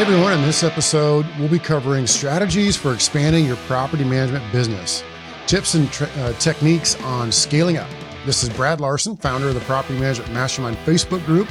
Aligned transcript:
Hey 0.00 0.06
everyone, 0.06 0.32
in 0.32 0.40
this 0.40 0.62
episode, 0.62 1.26
we'll 1.38 1.50
be 1.50 1.58
covering 1.58 2.06
strategies 2.06 2.74
for 2.74 2.94
expanding 2.94 3.44
your 3.44 3.56
property 3.56 4.02
management 4.02 4.50
business, 4.50 5.04
tips 5.46 5.74
and 5.74 5.92
tra- 5.92 6.06
uh, 6.16 6.32
techniques 6.38 6.98
on 7.02 7.30
scaling 7.30 7.76
up. 7.76 7.86
This 8.24 8.42
is 8.42 8.48
Brad 8.48 8.80
Larson, 8.80 9.14
founder 9.14 9.48
of 9.48 9.54
the 9.54 9.60
Property 9.60 9.98
Management 9.98 10.32
Mastermind 10.32 10.78
Facebook 10.86 11.22
group 11.26 11.48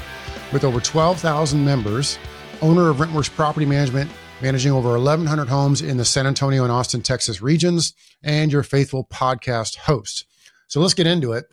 with 0.51 0.63
over 0.63 0.79
12,000 0.79 1.63
members, 1.63 2.17
owner 2.63 2.89
of 2.89 2.97
RentWerx 2.97 3.29
Property 3.35 3.67
Management, 3.67 4.09
managing 4.41 4.71
over 4.71 4.93
1,100 4.93 5.47
homes 5.47 5.83
in 5.83 5.97
the 5.97 6.03
San 6.03 6.25
Antonio 6.25 6.63
and 6.63 6.71
Austin, 6.71 7.03
Texas 7.03 7.43
regions, 7.43 7.93
and 8.23 8.51
your 8.51 8.63
faithful 8.63 9.05
podcast 9.13 9.75
host. 9.75 10.25
So 10.69 10.81
let's 10.81 10.95
get 10.95 11.05
into 11.05 11.33
it. 11.33 11.45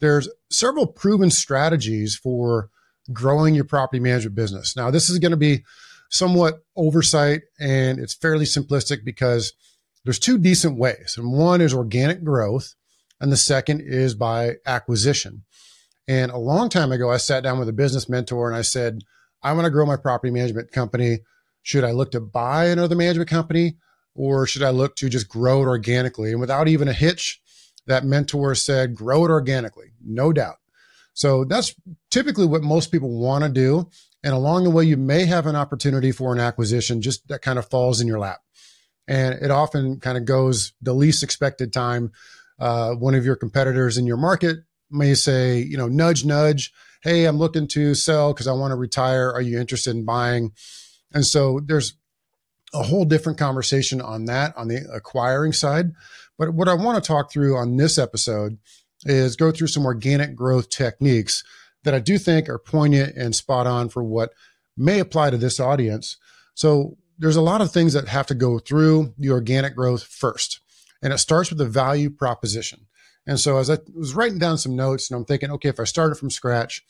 There's 0.00 0.28
several 0.50 0.86
proven 0.86 1.30
strategies 1.30 2.14
for 2.14 2.68
growing 3.10 3.54
your 3.54 3.64
property 3.64 4.00
management 4.00 4.34
business. 4.34 4.76
Now, 4.76 4.90
this 4.90 5.08
is 5.08 5.18
going 5.18 5.30
to 5.30 5.38
be 5.38 5.64
somewhat 6.12 6.62
oversight 6.76 7.42
and 7.58 7.98
it's 7.98 8.14
fairly 8.14 8.44
simplistic 8.44 9.04
because 9.04 9.52
there's 10.04 10.18
two 10.18 10.38
decent 10.38 10.78
ways. 10.78 11.16
And 11.16 11.32
one 11.32 11.60
is 11.60 11.74
organic 11.74 12.22
growth, 12.22 12.74
and 13.20 13.32
the 13.32 13.36
second 13.36 13.82
is 13.84 14.14
by 14.14 14.56
acquisition. 14.66 15.44
And 16.06 16.30
a 16.30 16.38
long 16.38 16.68
time 16.68 16.92
ago, 16.92 17.10
I 17.10 17.16
sat 17.16 17.42
down 17.42 17.58
with 17.58 17.68
a 17.68 17.72
business 17.72 18.08
mentor 18.08 18.48
and 18.48 18.56
I 18.56 18.62
said, 18.62 19.02
I 19.42 19.52
want 19.52 19.64
to 19.64 19.70
grow 19.70 19.86
my 19.86 19.96
property 19.96 20.32
management 20.32 20.72
company. 20.72 21.20
Should 21.62 21.84
I 21.84 21.92
look 21.92 22.10
to 22.12 22.20
buy 22.20 22.66
another 22.66 22.96
management 22.96 23.30
company 23.30 23.76
or 24.14 24.46
should 24.46 24.62
I 24.62 24.70
look 24.70 24.96
to 24.96 25.08
just 25.08 25.28
grow 25.28 25.62
it 25.62 25.66
organically? 25.66 26.32
And 26.32 26.40
without 26.40 26.68
even 26.68 26.88
a 26.88 26.92
hitch, 26.92 27.40
that 27.86 28.04
mentor 28.04 28.54
said, 28.54 28.94
grow 28.94 29.24
it 29.24 29.30
organically, 29.30 29.92
no 30.04 30.32
doubt. 30.32 30.56
So 31.14 31.44
that's 31.44 31.74
typically 32.10 32.46
what 32.46 32.62
most 32.62 32.90
people 32.90 33.20
want 33.20 33.44
to 33.44 33.50
do. 33.50 33.88
And 34.24 34.34
along 34.34 34.64
the 34.64 34.70
way, 34.70 34.84
you 34.84 34.96
may 34.96 35.24
have 35.26 35.46
an 35.46 35.56
opportunity 35.56 36.12
for 36.12 36.32
an 36.32 36.40
acquisition 36.40 37.02
just 37.02 37.26
that 37.28 37.42
kind 37.42 37.58
of 37.58 37.68
falls 37.68 38.00
in 38.00 38.06
your 38.06 38.18
lap. 38.18 38.40
And 39.08 39.34
it 39.34 39.50
often 39.50 39.98
kind 39.98 40.16
of 40.16 40.24
goes 40.24 40.72
the 40.80 40.92
least 40.92 41.22
expected 41.22 41.72
time. 41.72 42.12
Uh, 42.58 42.92
one 42.92 43.14
of 43.14 43.24
your 43.24 43.34
competitors 43.34 43.98
in 43.98 44.06
your 44.06 44.16
market 44.16 44.58
may 44.90 45.14
say, 45.14 45.58
you 45.58 45.76
know, 45.76 45.88
nudge, 45.88 46.24
nudge. 46.24 46.72
Hey, 47.02 47.24
I'm 47.24 47.38
looking 47.38 47.66
to 47.68 47.94
sell 47.94 48.32
because 48.32 48.46
I 48.46 48.52
want 48.52 48.70
to 48.70 48.76
retire. 48.76 49.32
Are 49.32 49.40
you 49.40 49.58
interested 49.58 49.96
in 49.96 50.04
buying? 50.04 50.52
And 51.12 51.26
so 51.26 51.60
there's 51.64 51.94
a 52.72 52.82
whole 52.82 53.04
different 53.04 53.38
conversation 53.38 54.00
on 54.00 54.26
that 54.26 54.56
on 54.56 54.68
the 54.68 54.88
acquiring 54.92 55.52
side. 55.52 55.92
But 56.38 56.54
what 56.54 56.68
I 56.68 56.74
want 56.74 57.02
to 57.02 57.06
talk 57.06 57.32
through 57.32 57.56
on 57.56 57.76
this 57.76 57.98
episode 57.98 58.58
is 59.04 59.36
go 59.36 59.50
through 59.50 59.66
some 59.66 59.84
organic 59.84 60.34
growth 60.34 60.70
techniques 60.70 61.42
that 61.84 61.94
I 61.94 61.98
do 61.98 62.18
think 62.18 62.48
are 62.48 62.58
poignant 62.58 63.16
and 63.16 63.34
spot 63.34 63.66
on 63.66 63.88
for 63.88 64.02
what 64.02 64.32
may 64.76 65.00
apply 65.00 65.30
to 65.30 65.36
this 65.36 65.60
audience. 65.60 66.16
So 66.54 66.96
there's 67.18 67.36
a 67.36 67.42
lot 67.42 67.60
of 67.60 67.72
things 67.72 67.92
that 67.92 68.08
have 68.08 68.26
to 68.28 68.34
go 68.34 68.58
through 68.58 69.14
the 69.18 69.30
organic 69.30 69.76
growth 69.76 70.02
first. 70.02 70.60
And 71.02 71.12
it 71.12 71.18
starts 71.18 71.50
with 71.50 71.58
the 71.58 71.66
value 71.66 72.10
proposition. 72.10 72.86
And 73.26 73.38
so 73.38 73.58
as 73.58 73.70
I 73.70 73.78
was 73.94 74.14
writing 74.14 74.38
down 74.38 74.58
some 74.58 74.76
notes 74.76 75.10
and 75.10 75.18
I'm 75.18 75.24
thinking, 75.24 75.50
okay, 75.52 75.68
if 75.68 75.78
I 75.78 75.84
started 75.84 76.16
from 76.16 76.30
scratch 76.30 76.82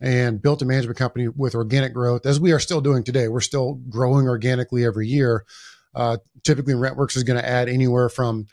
and 0.00 0.40
built 0.40 0.62
a 0.62 0.64
management 0.64 0.98
company 0.98 1.28
with 1.28 1.54
organic 1.54 1.94
growth, 1.94 2.26
as 2.26 2.40
we 2.40 2.52
are 2.52 2.58
still 2.58 2.80
doing 2.80 3.02
today, 3.02 3.28
we're 3.28 3.40
still 3.40 3.74
growing 3.88 4.28
organically 4.28 4.84
every 4.84 5.08
year. 5.08 5.44
Uh, 5.94 6.18
typically, 6.44 6.74
RentWerx 6.74 7.16
is 7.16 7.24
going 7.24 7.40
to 7.40 7.48
add 7.48 7.68
anywhere 7.68 8.08
from 8.08 8.46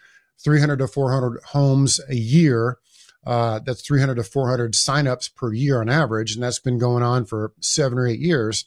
300 0.43 0.77
to 0.77 0.87
400 0.87 1.41
homes 1.43 1.99
a 2.09 2.15
year. 2.15 2.77
Uh, 3.25 3.59
that's 3.59 3.81
300 3.81 4.15
to 4.15 4.23
400 4.23 4.73
signups 4.73 5.33
per 5.33 5.53
year 5.53 5.81
on 5.81 5.89
average, 5.89 6.33
and 6.35 6.43
that's 6.43 6.59
been 6.59 6.77
going 6.77 7.03
on 7.03 7.25
for 7.25 7.53
seven 7.59 7.97
or 7.97 8.07
eight 8.07 8.19
years. 8.19 8.65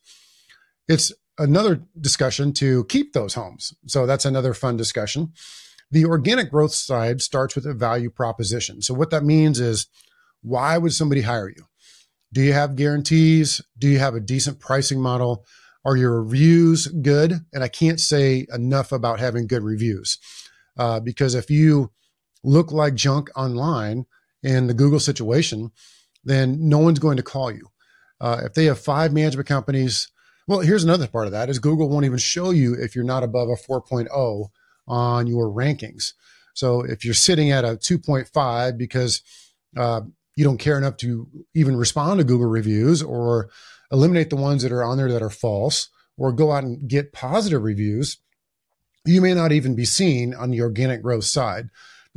It's 0.89 1.13
another 1.39 1.83
discussion 2.01 2.53
to 2.55 2.85
keep 2.85 3.13
those 3.13 3.35
homes. 3.35 3.75
So 3.87 4.07
that's 4.07 4.25
another 4.25 4.55
fun 4.55 4.77
discussion. 4.77 5.33
The 5.91 6.05
organic 6.05 6.51
growth 6.51 6.73
side 6.73 7.23
starts 7.23 7.55
with 7.55 7.67
a 7.67 7.73
value 7.73 8.11
proposition. 8.11 8.83
So 8.83 8.95
what 8.95 9.11
that 9.11 9.25
means 9.25 9.61
is 9.61 9.87
why 10.43 10.77
would 10.77 10.93
somebody 10.93 11.23
hire 11.23 11.49
you? 11.49 11.65
Do 12.33 12.43
you 12.43 12.53
have 12.53 12.77
guarantees? 12.77 13.63
Do 13.79 13.89
you 13.89 13.99
have 13.99 14.15
a 14.15 14.21
decent 14.21 14.59
pricing 14.59 15.01
model? 15.01 15.47
Are 15.85 15.97
your 15.97 16.23
reviews 16.23 16.87
good? 16.87 17.33
And 17.53 17.65
I 17.65 17.69
can't 17.69 18.01
say 18.01 18.47
enough 18.53 18.93
about 18.93 19.21
having 19.21 19.47
good 19.47 19.63
reviews 19.63 20.19
uh, 20.77 21.01
because 21.01 21.35
if 21.35 21.51
you 21.51 21.93
look 22.45 22.71
like 22.71 22.95
junk 22.95 23.31
online 23.35 24.05
in 24.43 24.67
the 24.67 24.75
Google 24.75 25.01
situation, 25.01 25.73
then 26.25 26.69
no 26.69 26.79
one's 26.79 26.99
going 26.99 27.17
to 27.17 27.23
call 27.23 27.51
you. 27.51 27.69
Uh, 28.21 28.43
if 28.45 28.55
they 28.55 28.65
have 28.65 28.79
five 28.79 29.13
management 29.13 29.49
companies, 29.49 30.09
well, 30.47 30.61
here's 30.61 30.85
another 30.85 31.07
part 31.07 31.27
of 31.27 31.33
that 31.33 31.49
is 31.49 31.59
Google 31.59 31.89
won't 31.89 32.07
even 32.07 32.19
show 32.19 32.51
you 32.51 32.75
if 32.75 32.95
you're 32.95 33.05
not 33.05 33.23
above 33.23 33.49
a 33.49 33.55
4.0 33.55 34.49
on 34.87 35.27
your 35.27 35.47
rankings. 35.49 36.15
So 36.55 36.81
if 36.83 37.05
you're 37.05 37.15
sitting 37.15 37.51
at 37.51 37.65
a 37.65 37.77
2.5 37.77 38.79
because 38.79 39.23
uh, 39.77 40.01
you 40.35 40.45
don't 40.45 40.59
care 40.59 40.79
enough 40.79 40.97
to 40.99 41.29
even 41.55 41.77
respond 41.77 42.19
to 42.19 42.25
Google 42.25 42.49
reviews 42.49 43.03
or 43.03 43.51
eliminate 43.93 44.31
the 44.31 44.37
ones 44.37 44.63
that 44.63 44.73
are 44.73 44.83
on 44.83 44.97
there 44.97 45.13
that 45.13 45.23
are 45.23 45.31
false 45.31 45.89
or 46.17 46.33
go 46.33 46.51
out 46.51 46.65
and 46.65 46.89
get 46.89 47.13
positive 47.13 47.63
reviews, 47.63 48.19
you 49.05 49.21
may 49.21 49.35
not 49.35 49.53
even 49.53 49.75
be 49.75 49.85
seen 49.85 50.35
on 50.35 50.51
the 50.51 50.61
organic 50.61 51.03
growth 51.03 51.25
side. 51.25 51.69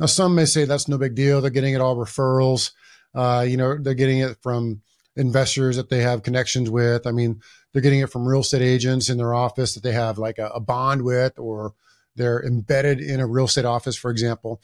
Now, 0.02 0.06
some 0.06 0.34
may 0.34 0.46
say 0.46 0.64
that's 0.64 0.88
no 0.88 0.98
big 0.98 1.14
deal. 1.14 1.40
They're 1.40 1.48
getting 1.48 1.74
it 1.74 1.80
all 1.80 1.94
referrals. 1.94 2.72
Uh, 3.14 3.46
you 3.48 3.56
know, 3.56 3.78
they're 3.78 3.94
getting 3.94 4.18
it 4.18 4.36
from 4.42 4.82
investors 5.14 5.76
that 5.76 5.90
they 5.90 6.00
have 6.00 6.24
connections 6.24 6.68
with. 6.68 7.06
I 7.06 7.12
mean, 7.12 7.40
they're 7.72 7.82
getting 7.82 8.00
it 8.00 8.10
from 8.10 8.26
real 8.26 8.40
estate 8.40 8.62
agents 8.62 9.08
in 9.08 9.16
their 9.16 9.32
office 9.32 9.74
that 9.74 9.84
they 9.84 9.92
have 9.92 10.18
like 10.18 10.38
a, 10.38 10.46
a 10.48 10.58
bond 10.58 11.02
with 11.02 11.38
or 11.38 11.74
they're 12.16 12.44
embedded 12.44 12.98
in 12.98 13.20
a 13.20 13.28
real 13.28 13.44
estate 13.44 13.64
office, 13.64 13.94
for 13.94 14.10
example. 14.10 14.60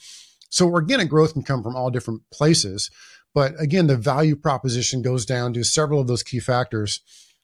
So 0.49 0.67
organic 0.67 1.07
growth 1.07 1.31
can 1.31 1.43
come 1.43 1.63
from 1.63 1.77
all 1.77 1.89
different 1.89 2.23
places. 2.33 2.91
But 3.33 3.53
again, 3.61 3.87
the 3.87 3.95
value 3.95 4.35
proposition 4.35 5.01
goes 5.01 5.25
down 5.25 5.53
to 5.53 5.63
several 5.63 6.01
of 6.01 6.07
those 6.07 6.21
key 6.21 6.41
factors. 6.41 6.99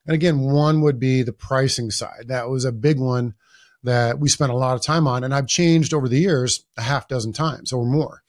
And 0.05 0.13
again, 0.13 0.41
one 0.41 0.81
would 0.81 0.99
be 0.99 1.23
the 1.23 1.31
pricing 1.31 1.91
side. 1.91 2.25
That 2.27 2.49
was 2.49 2.65
a 2.65 2.73
big 2.73 2.99
one 2.99 3.35
that 3.85 4.19
we 4.19 4.27
spent 4.27 4.51
a 4.51 4.55
lot 4.55 4.75
of 4.75 4.81
time 4.81 5.07
on. 5.07 5.23
And 5.23 5.33
I've 5.33 5.47
changed 5.47 5.93
over 5.93 6.09
the 6.09 6.19
years 6.19 6.65
a 6.77 6.81
half 6.81 7.07
dozen 7.07 7.33
times 7.33 7.71
or 7.71 7.85
more 7.85 8.23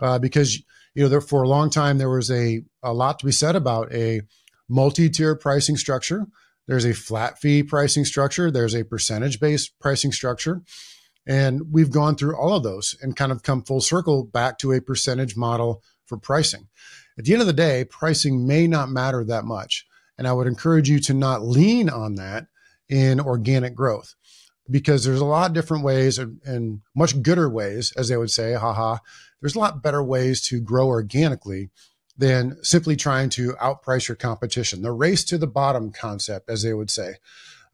uh, 0.00 0.18
because, 0.18 0.56
you 0.94 1.02
know, 1.02 1.08
there, 1.08 1.20
for 1.20 1.42
a 1.42 1.48
long 1.48 1.70
time, 1.70 1.98
there 1.98 2.10
was 2.10 2.30
a, 2.30 2.62
a 2.82 2.92
lot 2.92 3.18
to 3.20 3.26
be 3.26 3.32
said 3.32 3.56
about 3.56 3.92
a 3.92 4.22
multi 4.68 5.08
tier 5.08 5.36
pricing 5.36 5.76
structure. 5.76 6.26
There's 6.66 6.84
a 6.84 6.94
flat 6.94 7.38
fee 7.38 7.62
pricing 7.62 8.04
structure. 8.04 8.50
There's 8.50 8.74
a 8.74 8.84
percentage 8.84 9.38
based 9.38 9.78
pricing 9.78 10.12
structure. 10.12 10.62
And 11.26 11.72
we've 11.72 11.90
gone 11.90 12.16
through 12.16 12.36
all 12.36 12.54
of 12.54 12.62
those 12.62 12.96
and 13.02 13.16
kind 13.16 13.32
of 13.32 13.42
come 13.42 13.62
full 13.62 13.80
circle 13.80 14.24
back 14.24 14.58
to 14.58 14.72
a 14.72 14.80
percentage 14.80 15.36
model 15.36 15.82
for 16.06 16.16
pricing. 16.16 16.68
At 17.18 17.24
the 17.24 17.32
end 17.32 17.40
of 17.40 17.46
the 17.46 17.52
day, 17.52 17.84
pricing 17.84 18.46
may 18.46 18.66
not 18.66 18.90
matter 18.90 19.24
that 19.24 19.44
much. 19.44 19.86
And 20.18 20.26
I 20.26 20.32
would 20.32 20.46
encourage 20.46 20.88
you 20.88 21.00
to 21.00 21.14
not 21.14 21.42
lean 21.42 21.90
on 21.90 22.14
that 22.14 22.46
in 22.88 23.20
organic 23.20 23.74
growth 23.74 24.14
because 24.70 25.04
there's 25.04 25.20
a 25.20 25.24
lot 25.24 25.50
of 25.50 25.54
different 25.54 25.84
ways 25.84 26.18
and, 26.18 26.40
and 26.44 26.80
much 26.94 27.22
gooder 27.22 27.48
ways, 27.48 27.92
as 27.96 28.08
they 28.08 28.16
would 28.16 28.30
say, 28.30 28.54
haha. 28.54 28.98
There's 29.40 29.54
a 29.54 29.60
lot 29.60 29.82
better 29.82 30.02
ways 30.02 30.40
to 30.48 30.60
grow 30.60 30.86
organically 30.86 31.70
than 32.16 32.56
simply 32.62 32.96
trying 32.96 33.28
to 33.30 33.52
outprice 33.54 34.08
your 34.08 34.16
competition. 34.16 34.82
The 34.82 34.92
race 34.92 35.24
to 35.24 35.38
the 35.38 35.46
bottom 35.46 35.92
concept, 35.92 36.48
as 36.48 36.62
they 36.62 36.72
would 36.72 36.90
say. 36.90 37.16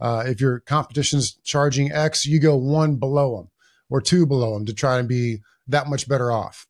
Uh, 0.01 0.25
if 0.27 0.41
your 0.41 0.61
competition's 0.61 1.35
charging 1.45 1.93
X, 1.93 2.27
you 2.27 2.41
go 2.41 2.57
one 2.57 2.97
below 2.97 3.37
them 3.37 3.51
or 3.89 4.01
two 4.01 4.27
below 4.27 4.55
them 4.55 4.67
to 4.67 4.75
try 4.75 4.99
and 4.99 5.09
be 5.09 5.43
that 5.69 5.87
much 5.87 6.09
better 6.09 6.33
off. 6.33 6.67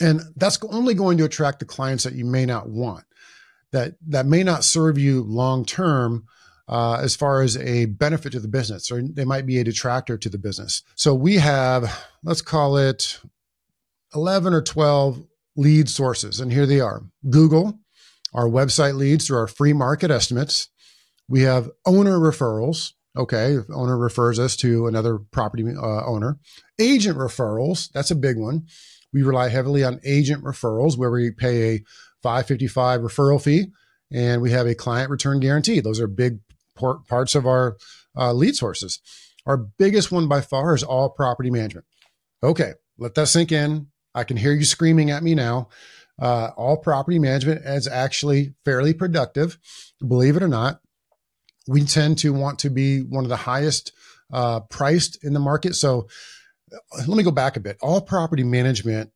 And 0.00 0.20
that's 0.36 0.58
only 0.70 0.94
going 0.94 1.18
to 1.18 1.24
attract 1.24 1.58
the 1.58 1.64
clients 1.64 2.04
that 2.04 2.14
you 2.14 2.24
may 2.24 2.46
not 2.46 2.68
want, 2.68 3.04
that 3.72 3.94
that 4.08 4.26
may 4.26 4.42
not 4.42 4.64
serve 4.64 4.98
you 4.98 5.22
long 5.22 5.64
term 5.64 6.26
uh, 6.68 6.98
as 7.02 7.14
far 7.14 7.42
as 7.42 7.56
a 7.56 7.86
benefit 7.86 8.32
to 8.32 8.40
the 8.40 8.48
business, 8.48 8.90
or 8.90 9.02
they 9.02 9.24
might 9.24 9.46
be 9.46 9.58
a 9.58 9.64
detractor 9.64 10.16
to 10.16 10.28
the 10.28 10.38
business. 10.38 10.82
So 10.94 11.14
we 11.14 11.36
have, 11.36 12.06
let's 12.22 12.42
call 12.42 12.76
it 12.76 13.20
11 14.14 14.54
or 14.54 14.62
12 14.62 15.24
lead 15.56 15.88
sources, 15.88 16.40
and 16.40 16.52
here 16.52 16.66
they 16.66 16.80
are 16.80 17.02
Google, 17.28 17.78
our 18.32 18.48
website 18.48 18.96
leads 18.96 19.26
through 19.26 19.38
our 19.38 19.46
free 19.46 19.72
market 19.72 20.10
estimates, 20.10 20.68
we 21.28 21.42
have 21.42 21.70
owner 21.86 22.18
referrals. 22.18 22.92
Okay, 23.16 23.52
if 23.52 23.66
owner 23.72 23.96
refers 23.96 24.40
us 24.40 24.56
to 24.56 24.88
another 24.88 25.18
property 25.18 25.64
uh, 25.64 26.04
owner. 26.04 26.38
Agent 26.80 27.16
referrals, 27.16 27.90
that's 27.92 28.10
a 28.10 28.16
big 28.16 28.36
one. 28.36 28.66
We 29.12 29.22
rely 29.22 29.50
heavily 29.50 29.84
on 29.84 30.00
agent 30.04 30.42
referrals 30.42 30.98
where 30.98 31.12
we 31.12 31.30
pay 31.30 31.76
a 31.76 31.84
555 32.22 33.02
referral 33.02 33.40
fee 33.40 33.66
and 34.12 34.42
we 34.42 34.50
have 34.50 34.66
a 34.66 34.74
client 34.74 35.10
return 35.10 35.38
guarantee. 35.38 35.78
Those 35.78 36.00
are 36.00 36.08
big 36.08 36.40
parts 36.74 37.34
of 37.34 37.46
our 37.46 37.76
uh, 38.16 38.32
lead 38.32 38.56
sources. 38.56 39.00
Our 39.46 39.56
biggest 39.56 40.10
one 40.10 40.28
by 40.28 40.40
far 40.40 40.74
is 40.74 40.82
all 40.82 41.10
property 41.10 41.50
management. 41.50 41.86
Okay, 42.42 42.74
let 42.98 43.14
that 43.14 43.28
sink 43.28 43.52
in. 43.52 43.88
I 44.14 44.24
can 44.24 44.36
hear 44.36 44.52
you 44.52 44.64
screaming 44.64 45.10
at 45.10 45.22
me 45.22 45.34
now. 45.34 45.68
Uh, 46.20 46.50
all 46.56 46.76
property 46.76 47.18
management 47.18 47.62
is 47.64 47.88
actually 47.88 48.54
fairly 48.64 48.94
productive, 48.94 49.58
believe 50.06 50.36
it 50.36 50.42
or 50.42 50.48
not 50.48 50.80
we 51.66 51.82
tend 51.84 52.18
to 52.18 52.32
want 52.32 52.58
to 52.60 52.70
be 52.70 53.00
one 53.02 53.24
of 53.24 53.30
the 53.30 53.36
highest 53.36 53.92
uh, 54.32 54.60
priced 54.60 55.22
in 55.24 55.32
the 55.32 55.40
market. 55.40 55.74
So 55.74 56.08
let 56.98 57.08
me 57.08 57.22
go 57.22 57.30
back 57.30 57.56
a 57.56 57.60
bit. 57.60 57.78
All 57.80 58.00
property 58.00 58.44
management 58.44 59.10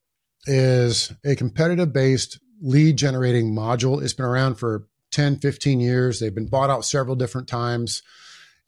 is 0.47 1.13
a 1.25 1.35
competitive 1.37 1.93
based 1.93 2.39
lead 2.61 2.97
generating 2.97 3.55
module. 3.55 4.03
It's 4.03 4.13
been 4.13 4.27
around 4.27 4.57
for 4.57 4.87
10, 5.11 5.39
15 5.39 5.81
years. 5.81 6.21
They've 6.21 6.35
been 6.35 6.47
bought 6.47 6.71
out 6.71 6.85
several 6.85 7.17
different 7.17 7.49
times. 7.49 8.03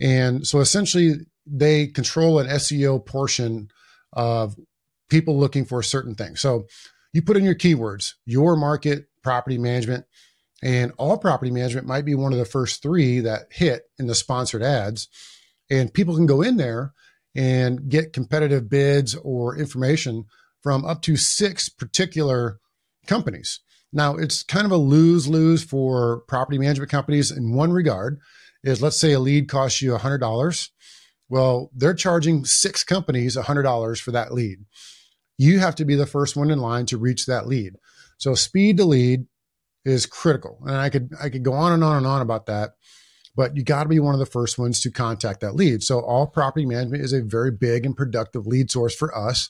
And 0.01 0.47
so 0.47 0.61
essentially, 0.61 1.27
they 1.47 1.87
control 1.87 2.39
an 2.39 2.47
SEO 2.47 3.05
portion 3.05 3.71
of 4.13 4.57
people 5.09 5.39
looking 5.39 5.65
for 5.65 5.81
a 5.81 5.85
certain 5.85 6.15
thing. 6.15 6.37
So 6.37 6.67
you 7.13 7.23
put 7.23 7.37
in 7.37 7.45
your 7.45 7.55
keywords, 7.55 8.15
your 8.25 8.57
market, 8.57 9.07
property 9.23 9.59
management, 9.59 10.07
and 10.63 10.93
all 10.99 11.19
property 11.19 11.51
management 11.51 11.87
might 11.87 12.05
be 12.05 12.15
one 12.15 12.33
of 12.33 12.39
the 12.39 12.45
first 12.45 12.83
three 12.83 13.21
that 13.21 13.49
hit 13.51 13.85
in 13.99 14.07
the 14.07 14.15
sponsored 14.15 14.63
ads. 14.63 15.09
And 15.71 15.93
people 15.93 16.15
can 16.15 16.27
go 16.27 16.43
in 16.43 16.57
there 16.57 16.93
and 17.35 17.89
get 17.89 18.13
competitive 18.13 18.69
bids 18.69 19.15
or 19.15 19.57
information 19.57 20.27
from 20.63 20.85
up 20.85 21.03
to 21.03 21.17
six 21.17 21.69
particular 21.69 22.59
companies. 23.07 23.61
Now, 23.93 24.17
it's 24.17 24.43
kind 24.43 24.67
of 24.67 24.71
a 24.71 24.77
lose 24.77 25.29
lose 25.29 25.65
for 25.65 26.21
property 26.29 26.59
management 26.59 26.91
companies 26.91 27.31
in 27.31 27.55
one 27.55 27.73
regard 27.73 28.21
is 28.63 28.83
let's 28.83 29.01
say 29.01 29.13
a 29.13 29.21
lead 29.21 29.49
costs 29.49 29.83
you 29.83 29.97
$100. 29.97 30.69
Well, 31.29 31.71
they're 31.75 31.95
charging 31.95 32.45
six 32.45 32.85
companies 32.85 33.37
$100 33.37 34.01
for 34.01 34.11
that 34.13 34.33
lead. 34.33 34.59
You 35.39 35.59
have 35.59 35.75
to 35.77 35.85
be 35.85 35.95
the 35.95 36.07
first 36.07 36.37
one 36.37 36.51
in 36.51 36.59
line 36.59 36.87
to 36.87 36.99
reach 36.99 37.27
that 37.27 37.47
lead. 37.47 37.77
So 38.19 38.35
speed 38.35 38.77
to 38.77 38.85
lead 38.85 39.27
is 39.85 40.07
critical. 40.07 40.59
And 40.67 40.77
I 40.77 40.91
could 40.91 41.11
I 41.21 41.31
could 41.31 41.43
go 41.43 41.55
on 41.55 41.73
and 41.73 41.83
on 41.83 41.97
and 41.97 42.07
on 42.07 42.21
about 42.21 42.47
that, 42.47 42.75
but 43.35 43.57
you 43.57 43.63
got 43.65 43.85
to 43.85 43.89
be 43.89 44.01
one 44.01 44.15
of 44.15 44.21
the 44.21 44.27
first 44.27 44.59
ones 44.59 44.81
to 44.83 44.91
contact 44.91 45.41
that 45.41 45.55
lead. 45.55 45.83
So 45.83 46.01
all 46.01 46.27
property 46.27 46.67
management 46.67 47.03
is 47.03 47.15
a 47.15 47.23
very 47.23 47.51
big 47.51 47.87
and 47.87 47.97
productive 47.97 48.47
lead 48.47 48.71
source 48.71 48.95
for 48.95 49.17
us 49.17 49.49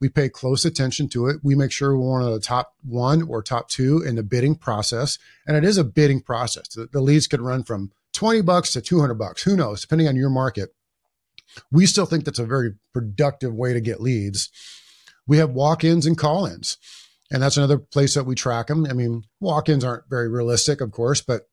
we 0.00 0.08
pay 0.08 0.28
close 0.28 0.64
attention 0.64 1.08
to 1.10 1.26
it. 1.26 1.36
We 1.42 1.54
make 1.54 1.72
sure 1.72 1.96
we're 1.96 2.10
one 2.10 2.22
of 2.22 2.32
the 2.32 2.40
top 2.40 2.74
one 2.82 3.22
or 3.22 3.42
top 3.42 3.68
two 3.68 4.02
in 4.02 4.16
the 4.16 4.22
bidding 4.22 4.54
process. 4.54 5.18
And 5.46 5.56
it 5.56 5.64
is 5.64 5.76
a 5.76 5.84
bidding 5.84 6.20
process. 6.20 6.68
The, 6.68 6.86
the 6.86 7.00
leads 7.00 7.26
could 7.26 7.42
run 7.42 7.64
from 7.64 7.92
20 8.14 8.40
bucks 8.42 8.72
to 8.72 8.80
200 8.80 9.14
bucks. 9.14 9.42
Who 9.42 9.56
knows, 9.56 9.82
depending 9.82 10.08
on 10.08 10.16
your 10.16 10.30
market. 10.30 10.74
We 11.70 11.86
still 11.86 12.06
think 12.06 12.24
that's 12.24 12.38
a 12.38 12.46
very 12.46 12.74
productive 12.92 13.54
way 13.54 13.72
to 13.72 13.80
get 13.80 14.00
leads. 14.00 14.50
We 15.26 15.38
have 15.38 15.50
walk 15.50 15.84
ins 15.84 16.06
and 16.06 16.16
call 16.16 16.46
ins. 16.46 16.78
And 17.30 17.42
that's 17.42 17.56
another 17.56 17.78
place 17.78 18.14
that 18.14 18.24
we 18.24 18.34
track 18.34 18.68
them. 18.68 18.86
I 18.86 18.92
mean, 18.92 19.24
walk 19.38 19.68
ins 19.68 19.84
aren't 19.84 20.08
very 20.08 20.28
realistic, 20.28 20.80
of 20.80 20.90
course, 20.90 21.20
but 21.20 21.48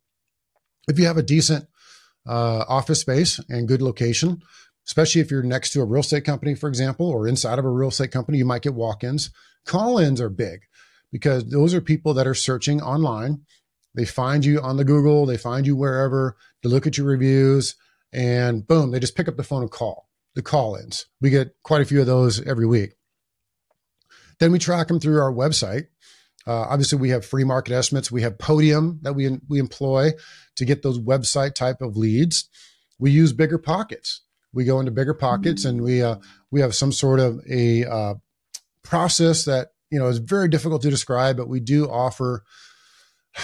if 0.87 0.97
you 0.97 1.05
have 1.05 1.17
a 1.17 1.23
decent 1.23 1.67
uh, 2.27 2.63
office 2.67 3.01
space 3.01 3.39
and 3.49 3.67
good 3.67 3.81
location, 3.81 4.41
especially 4.87 5.21
if 5.21 5.29
you're 5.29 5.43
next 5.43 5.71
to 5.71 5.81
a 5.81 5.85
real 5.85 6.01
estate 6.01 6.23
company, 6.23 6.55
for 6.55 6.69
example, 6.69 7.07
or 7.07 7.27
inside 7.27 7.59
of 7.59 7.65
a 7.65 7.69
real 7.69 7.89
estate 7.89 8.11
company, 8.11 8.37
you 8.37 8.45
might 8.45 8.61
get 8.61 8.73
walk 8.73 9.03
ins. 9.03 9.29
Call 9.65 9.97
ins 9.97 10.21
are 10.21 10.29
big 10.29 10.61
because 11.11 11.49
those 11.49 11.73
are 11.73 11.81
people 11.81 12.13
that 12.13 12.27
are 12.27 12.33
searching 12.33 12.81
online. 12.81 13.41
They 13.95 14.05
find 14.05 14.45
you 14.45 14.61
on 14.61 14.77
the 14.77 14.85
Google, 14.85 15.25
they 15.25 15.37
find 15.37 15.65
you 15.65 15.75
wherever, 15.75 16.37
they 16.63 16.69
look 16.69 16.87
at 16.87 16.97
your 16.97 17.07
reviews, 17.07 17.75
and 18.13 18.65
boom, 18.65 18.91
they 18.91 18.99
just 18.99 19.15
pick 19.15 19.27
up 19.27 19.37
the 19.37 19.43
phone 19.43 19.61
and 19.61 19.71
call 19.71 20.09
the 20.35 20.41
call 20.41 20.75
ins. 20.75 21.07
We 21.19 21.31
get 21.31 21.55
quite 21.63 21.81
a 21.81 21.85
few 21.85 21.99
of 21.99 22.05
those 22.05 22.45
every 22.45 22.67
week. 22.67 22.93
Then 24.39 24.51
we 24.51 24.59
track 24.59 24.87
them 24.87 24.99
through 24.99 25.19
our 25.19 25.33
website. 25.33 25.87
Uh, 26.45 26.61
obviously, 26.69 26.99
we 26.99 27.09
have 27.09 27.25
free 27.25 27.43
market 27.43 27.73
estimates. 27.73 28.11
We 28.11 28.21
have 28.21 28.37
Podium 28.37 28.99
that 29.01 29.13
we 29.13 29.39
we 29.49 29.59
employ 29.59 30.11
to 30.55 30.63
get 30.63 30.83
those 30.83 30.99
website 30.99 31.55
type 31.55 31.81
of 31.81 31.97
leads. 31.97 32.47
We 32.99 33.11
use 33.11 33.33
BiggerPockets 33.33 34.19
we 34.53 34.63
go 34.63 34.79
into 34.79 34.91
BiggerPockets 34.91 35.65
and 35.65 35.81
we 35.81 36.01
uh, 36.01 36.15
we 36.51 36.61
have 36.61 36.75
some 36.75 36.91
sort 36.91 37.19
of 37.19 37.39
a 37.49 37.85
uh, 37.85 38.13
process 38.83 39.45
that 39.45 39.69
you 39.91 39.99
know 39.99 40.07
is 40.07 40.17
very 40.17 40.47
difficult 40.47 40.81
to 40.83 40.89
describe, 40.89 41.37
but 41.37 41.47
we 41.47 41.59
do 41.59 41.89
offer. 41.89 42.43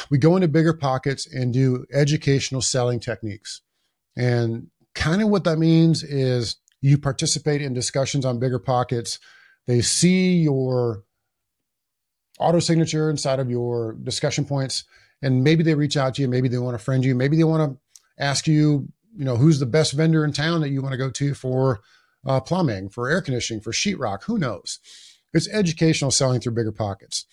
We 0.09 0.17
go 0.17 0.35
into 0.35 0.47
BiggerPockets 0.47 1.27
and 1.31 1.53
do 1.53 1.85
educational 1.93 2.61
selling 2.61 2.99
techniques, 2.99 3.61
and 4.17 4.67
kind 4.95 5.21
of 5.21 5.29
what 5.29 5.43
that 5.43 5.57
means 5.57 6.03
is 6.03 6.57
you 6.81 6.97
participate 6.97 7.61
in 7.61 7.73
discussions 7.73 8.25
on 8.25 8.39
BiggerPockets. 8.39 9.19
They 9.67 9.81
see 9.81 10.37
your 10.37 11.03
auto 12.39 12.59
signature 12.59 13.09
inside 13.09 13.39
of 13.39 13.49
your 13.49 13.93
discussion 14.03 14.45
points, 14.45 14.83
and 15.21 15.43
maybe 15.43 15.63
they 15.63 15.75
reach 15.75 15.95
out 15.95 16.15
to 16.15 16.21
you. 16.21 16.27
Maybe 16.27 16.47
they 16.47 16.57
want 16.57 16.77
to 16.77 16.83
friend 16.83 17.05
you. 17.05 17.15
Maybe 17.15 17.37
they 17.37 17.43
want 17.43 17.71
to 17.71 18.23
ask 18.23 18.47
you 18.47 18.91
you 19.15 19.25
know, 19.25 19.37
who's 19.37 19.59
the 19.59 19.65
best 19.65 19.93
vendor 19.93 20.25
in 20.25 20.33
town 20.33 20.61
that 20.61 20.69
you 20.69 20.81
want 20.81 20.93
to 20.93 20.97
go 20.97 21.09
to 21.09 21.33
for 21.33 21.81
uh, 22.25 22.39
plumbing, 22.39 22.89
for 22.89 23.09
air 23.09 23.21
conditioning, 23.21 23.61
for 23.61 23.71
sheetrock? 23.71 24.23
Who 24.23 24.37
knows? 24.37 24.79
It's 25.33 25.49
educational 25.49 26.11
selling 26.11 26.39
through 26.39 26.55
BiggerPockets. 26.55 27.25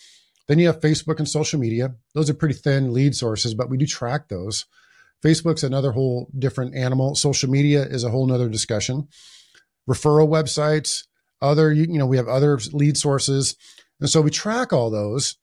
Then 0.49 0.59
you 0.59 0.67
have 0.67 0.81
Facebook 0.81 1.19
and 1.19 1.29
social 1.29 1.61
media. 1.61 1.95
Those 2.15 2.29
are 2.29 2.35
pretty 2.35 2.55
thin 2.55 2.93
lead 2.93 3.15
sources, 3.15 3.55
but 3.55 3.71
we 3.71 3.77
do 3.77 3.87
track 3.87 4.29
those. 4.29 4.67
Facebook's 5.23 5.63
another 5.63 5.93
whole 5.93 6.31
different 6.37 6.75
animal. 6.75 7.15
Social 7.15 7.51
media 7.51 7.83
is 7.83 8.05
a 8.05 8.11
whole 8.11 8.27
nother 8.27 8.49
discussion. 8.49 9.09
Referral 9.89 10.29
websites, 10.29 11.05
other, 11.43 11.73
you 11.73 11.99
know, 11.99 12.07
we 12.07 12.17
have 12.17 12.29
other 12.29 12.59
lead 12.73 12.97
sources. 12.97 13.57
And 14.01 14.09
so 14.09 14.23
we 14.23 14.31
track 14.31 14.73
all 14.73 14.91
those 14.91 15.37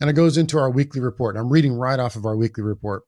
and 0.00 0.10
it 0.10 0.14
goes 0.14 0.36
into 0.36 0.58
our 0.58 0.70
weekly 0.70 1.00
report. 1.00 1.36
I'm 1.36 1.50
reading 1.50 1.72
right 1.72 1.98
off 1.98 2.16
of 2.16 2.26
our 2.26 2.36
weekly 2.36 2.64
report. 2.64 3.04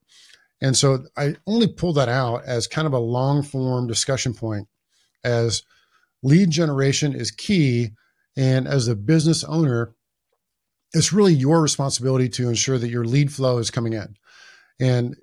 And 0.62 0.76
so 0.76 1.04
I 1.16 1.34
only 1.46 1.66
pull 1.66 1.92
that 1.94 2.08
out 2.08 2.44
as 2.44 2.68
kind 2.68 2.86
of 2.86 2.92
a 2.92 2.98
long 2.98 3.42
form 3.42 3.88
discussion 3.88 4.32
point 4.32 4.68
as 5.24 5.64
lead 6.22 6.50
generation 6.50 7.14
is 7.14 7.32
key. 7.32 7.90
And 8.36 8.68
as 8.68 8.86
a 8.86 8.94
business 8.94 9.42
owner, 9.42 9.94
it's 10.94 11.12
really 11.12 11.34
your 11.34 11.60
responsibility 11.60 12.28
to 12.30 12.48
ensure 12.48 12.78
that 12.78 12.88
your 12.88 13.04
lead 13.04 13.32
flow 13.32 13.58
is 13.58 13.70
coming 13.70 13.92
in. 13.92 14.16
And 14.80 15.16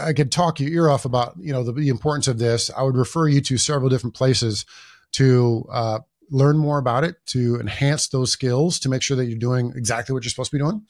I 0.00 0.12
could 0.12 0.32
talk 0.32 0.58
your 0.58 0.70
ear 0.70 0.90
off 0.90 1.04
about, 1.04 1.34
you 1.38 1.52
know, 1.52 1.62
the, 1.62 1.72
the 1.72 1.88
importance 1.88 2.26
of 2.26 2.38
this. 2.38 2.68
I 2.76 2.82
would 2.82 2.96
refer 2.96 3.28
you 3.28 3.40
to 3.42 3.58
several 3.58 3.88
different 3.88 4.16
places 4.16 4.66
to 5.12 5.64
uh, 5.70 6.00
learn 6.30 6.58
more 6.58 6.78
about 6.78 7.04
it, 7.04 7.16
to 7.26 7.60
enhance 7.60 8.08
those 8.08 8.32
skills, 8.32 8.80
to 8.80 8.88
make 8.88 9.02
sure 9.02 9.16
that 9.16 9.26
you're 9.26 9.38
doing 9.38 9.72
exactly 9.76 10.12
what 10.12 10.24
you're 10.24 10.30
supposed 10.30 10.50
to 10.50 10.56
be 10.56 10.62
doing. 10.62 10.82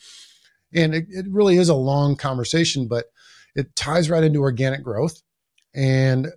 And 0.75 0.95
it, 0.95 1.07
it 1.11 1.27
really 1.29 1.59
is 1.59 1.69
a 1.69 1.75
long 1.75 2.17
conversation, 2.17 2.89
but 2.89 3.07
it 3.57 3.75
ties 3.75 4.09
right 4.11 4.23
into 4.23 4.41
organic 4.41 4.85
growth. 4.85 5.23
And 5.75 6.29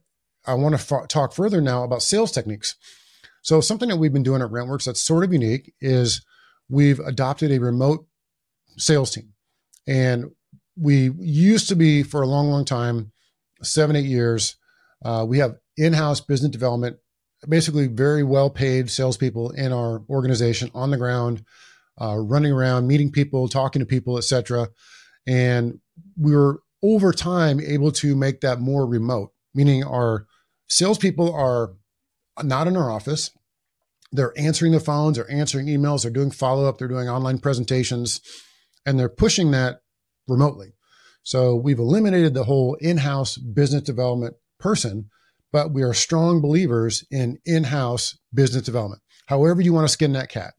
I 0.45 0.53
want 0.55 0.79
to 0.79 0.96
f- 0.96 1.08
talk 1.08 1.34
further 1.34 1.62
now 1.62 1.84
about 1.84 2.01
sales 2.01 2.32
techniques. 2.32 2.75
So, 3.41 3.62
something 3.62 3.89
that 3.89 3.98
we've 3.98 4.13
been 4.13 4.24
doing 4.24 4.41
at 4.41 4.50
RentWerx 4.50 4.86
that's 4.86 5.01
sort 5.01 5.24
of 5.24 5.32
unique 5.32 5.74
is 5.79 6.25
we've 6.70 7.00
adopted 7.00 7.51
a 7.51 7.60
remote 7.60 8.05
sales 8.77 9.12
team. 9.12 9.34
And 9.88 10.32
we 10.77 11.12
used 11.20 11.67
to 11.70 11.75
be 11.75 12.03
for 12.03 12.22
a 12.22 12.27
long, 12.27 12.50
long 12.50 12.65
time, 12.65 13.12
seven, 13.62 13.96
eight 13.96 14.05
years, 14.05 14.55
uh, 15.03 15.25
we 15.27 15.39
have 15.39 15.55
in 15.77 15.94
house 15.94 16.22
business 16.22 16.51
development, 16.51 16.98
basically 17.48 17.88
very 17.88 18.24
well 18.24 18.50
paid 18.50 18.89
salespeople 18.89 19.51
in 19.51 19.72
our 19.72 20.03
organization 20.10 20.70
on 20.74 20.91
the 20.91 20.98
ground, 20.98 21.44
uh, 22.01 22.17
running 22.17 22.51
around, 22.51 22.88
meeting 22.88 23.12
people, 23.12 23.48
talking 23.48 23.79
to 23.79 23.86
people, 23.86 24.17
etc. 24.17 24.70
And 25.27 25.79
we 26.17 26.36
were 26.36 26.62
over 26.83 27.12
time 27.12 27.59
able 27.59 27.91
to 27.91 28.15
make 28.15 28.41
that 28.41 28.59
more 28.59 28.86
remote, 28.86 29.31
meaning 29.53 29.83
our 29.83 30.25
salespeople 30.67 31.33
are 31.33 31.74
not 32.43 32.67
in 32.67 32.77
our 32.77 32.91
office. 32.91 33.31
They're 34.12 34.33
answering 34.38 34.71
the 34.71 34.79
phones, 34.79 35.17
they're 35.17 35.31
answering 35.31 35.67
emails, 35.67 36.01
they're 36.01 36.12
doing 36.12 36.31
follow 36.31 36.67
up, 36.67 36.77
they're 36.77 36.88
doing 36.88 37.09
online 37.09 37.39
presentations, 37.39 38.21
and 38.86 39.00
they're 39.00 39.09
pushing 39.09 39.51
that 39.51 39.81
remotely. 40.27 40.74
So 41.24 41.55
we've 41.55 41.79
eliminated 41.79 42.33
the 42.33 42.45
whole 42.45 42.75
in 42.75 42.98
house 42.98 43.38
business 43.38 43.83
development 43.83 44.36
person, 44.59 45.09
but 45.51 45.71
we 45.71 45.83
are 45.83 45.93
strong 45.93 46.41
believers 46.41 47.05
in 47.12 47.38
in 47.45 47.65
house 47.65 48.17
business 48.33 48.63
development. 48.63 49.01
However, 49.27 49.62
you 49.62 49.74
want 49.74 49.86
to 49.86 49.93
skin 49.93 50.13
that 50.13 50.29
cat. 50.29 50.53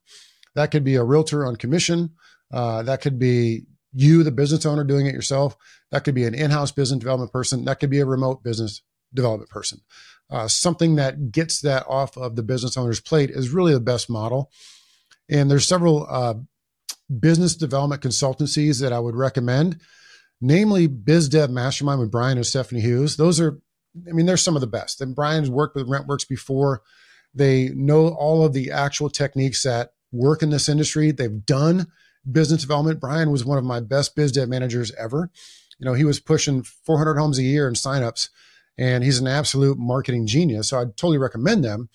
That 0.54 0.70
could 0.70 0.84
be 0.84 0.94
a 0.96 1.04
realtor 1.04 1.44
on 1.44 1.56
commission. 1.56 2.10
Uh, 2.52 2.82
that 2.82 3.00
could 3.00 3.18
be 3.18 3.64
you, 3.92 4.22
the 4.22 4.30
business 4.30 4.66
owner, 4.66 4.84
doing 4.84 5.06
it 5.06 5.14
yourself. 5.14 5.56
That 5.90 6.04
could 6.04 6.14
be 6.14 6.24
an 6.24 6.34
in 6.34 6.50
house 6.50 6.72
business 6.72 7.00
development 7.00 7.32
person. 7.32 7.64
That 7.64 7.80
could 7.80 7.90
be 7.90 8.00
a 8.00 8.06
remote 8.06 8.42
business 8.42 8.82
development 9.12 9.50
person. 9.50 9.80
Uh, 10.30 10.46
something 10.46 10.96
that 10.96 11.32
gets 11.32 11.60
that 11.60 11.84
off 11.88 12.16
of 12.16 12.36
the 12.36 12.42
business 12.42 12.76
owner's 12.76 13.00
plate 13.00 13.30
is 13.30 13.50
really 13.50 13.72
the 13.72 13.80
best 13.80 14.08
model. 14.08 14.50
And 15.28 15.50
there's 15.50 15.66
several 15.66 16.06
uh, 16.08 16.34
business 17.18 17.56
development 17.56 18.02
consultancies 18.02 18.80
that 18.80 18.92
I 18.92 19.00
would 19.00 19.16
recommend, 19.16 19.80
namely 20.40 20.86
BizDev 20.86 21.50
Mastermind 21.50 22.00
with 22.00 22.12
Brian 22.12 22.38
and 22.38 22.46
Stephanie 22.46 22.80
Hughes. 22.80 23.16
Those 23.16 23.40
are, 23.40 23.60
I 24.08 24.12
mean, 24.12 24.26
they're 24.26 24.36
some 24.36 24.56
of 24.56 24.60
the 24.60 24.66
best. 24.68 25.00
And 25.00 25.16
Brian's 25.16 25.50
worked 25.50 25.74
with 25.74 25.88
RentWerx 25.88 26.28
before. 26.28 26.82
They 27.34 27.70
know 27.70 28.08
all 28.08 28.44
of 28.44 28.52
the 28.52 28.70
actual 28.70 29.10
techniques 29.10 29.64
that 29.64 29.92
work 30.12 30.42
in 30.42 30.50
this 30.50 30.68
industry. 30.68 31.10
They've 31.10 31.44
done 31.44 31.88
business 32.30 32.62
development. 32.62 33.00
Brian 33.00 33.30
was 33.30 33.44
one 33.44 33.58
of 33.58 33.64
my 33.64 33.80
best 33.80 34.14
biz 34.16 34.32
dev 34.32 34.48
managers 34.48 34.92
ever. 34.94 35.30
You 35.78 35.86
know, 35.86 35.94
he 35.94 36.04
was 36.04 36.20
pushing 36.20 36.62
400 36.62 37.16
homes 37.16 37.38
a 37.38 37.42
year 37.42 37.66
in 37.66 37.74
signups, 37.74 38.28
and 38.76 39.02
he's 39.02 39.18
an 39.18 39.26
absolute 39.26 39.78
marketing 39.78 40.26
genius. 40.26 40.68
So 40.68 40.78
I 40.78 40.84
totally 40.84 41.18
recommend 41.18 41.64
them. 41.64 41.88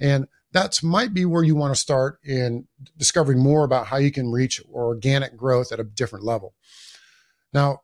And 0.00 0.26
that's 0.52 0.82
might 0.82 1.14
be 1.14 1.24
where 1.24 1.42
you 1.42 1.56
want 1.56 1.74
to 1.74 1.80
start 1.80 2.18
in 2.24 2.66
discovering 2.96 3.38
more 3.38 3.64
about 3.64 3.86
how 3.86 3.96
you 3.96 4.12
can 4.12 4.30
reach 4.30 4.62
organic 4.70 5.36
growth 5.36 5.72
at 5.72 5.80
a 5.80 5.84
different 5.84 6.24
level. 6.24 6.54
Now, 7.52 7.82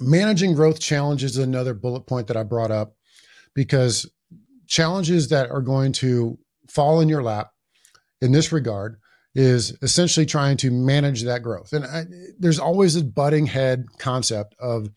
managing 0.00 0.54
growth 0.54 0.80
challenges 0.80 1.32
is 1.32 1.44
another 1.44 1.74
bullet 1.74 2.06
point 2.06 2.28
that 2.28 2.36
I 2.36 2.42
brought 2.42 2.70
up 2.70 2.96
because 3.54 4.10
challenges 4.66 5.28
that 5.28 5.50
are 5.50 5.60
going 5.60 5.92
to 5.92 6.38
fall 6.68 7.00
in 7.00 7.08
your 7.08 7.22
lap 7.22 7.52
in 8.20 8.32
this 8.32 8.52
regard 8.52 8.98
is 9.38 9.76
essentially 9.82 10.24
trying 10.24 10.56
to 10.56 10.70
manage 10.70 11.22
that 11.22 11.42
growth. 11.42 11.74
And 11.74 11.84
I, 11.84 12.04
there's 12.38 12.58
always 12.58 12.94
this 12.94 13.02
butting 13.02 13.44
head 13.44 13.84
concept 13.98 14.54
of 14.58 14.88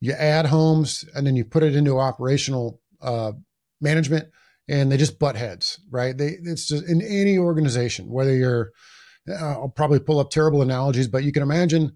you 0.00 0.12
add 0.12 0.46
homes 0.46 1.04
and 1.14 1.26
then 1.26 1.36
you 1.36 1.44
put 1.44 1.62
it 1.62 1.76
into 1.76 2.00
operational 2.00 2.80
uh, 3.02 3.32
management 3.78 4.30
and 4.68 4.90
they 4.90 4.96
just 4.96 5.18
butt 5.18 5.36
heads, 5.36 5.78
right? 5.90 6.16
They 6.16 6.38
it's 6.42 6.66
just 6.66 6.88
in 6.88 7.02
any 7.02 7.36
organization, 7.36 8.08
whether 8.08 8.34
you're 8.34 8.72
uh, 9.28 9.34
I'll 9.34 9.68
probably 9.68 10.00
pull 10.00 10.18
up 10.18 10.30
terrible 10.30 10.62
analogies, 10.62 11.06
but 11.06 11.22
you 11.22 11.30
can 11.30 11.42
imagine 11.42 11.94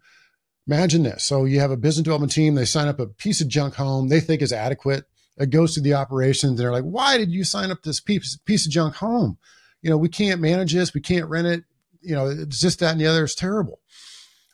imagine 0.67 1.05
this. 1.05 1.25
So 1.25 1.47
you 1.47 1.61
have 1.61 1.71
a 1.71 1.77
business 1.79 2.05
development 2.05 2.33
team, 2.33 2.55
they 2.55 2.67
sign 2.67 2.87
up 2.87 3.01
a 3.01 3.07
piece 3.07 3.41
of 3.41 3.49
junk 3.49 3.77
home 3.77 4.09
they 4.09 4.21
think 4.21 4.43
is 4.43 4.53
adequate. 4.53 5.05
It 5.39 5.49
goes 5.49 5.73
through 5.73 5.85
the 5.85 5.95
operations, 5.95 6.51
and 6.51 6.59
they're 6.59 6.73
like, 6.73 6.85
"Why 6.85 7.17
did 7.17 7.31
you 7.31 7.45
sign 7.45 7.71
up 7.71 7.83
this 7.83 8.01
piece 8.01 8.37
piece 8.45 8.67
of 8.67 8.73
junk 8.73 8.97
home? 8.97 9.39
You 9.83 9.90
know, 9.90 9.97
we 9.97 10.09
can't 10.09 10.40
manage 10.40 10.73
this, 10.73 10.95
we 10.95 11.00
can't 11.00 11.28
rent 11.28 11.47
it. 11.47 11.64
You 12.00 12.14
know, 12.14 12.28
it's 12.28 12.61
just 12.61 12.80
that 12.80 12.92
and 12.92 13.00
the 13.00 13.06
other 13.06 13.25
is 13.25 13.35
terrible. 13.35 13.80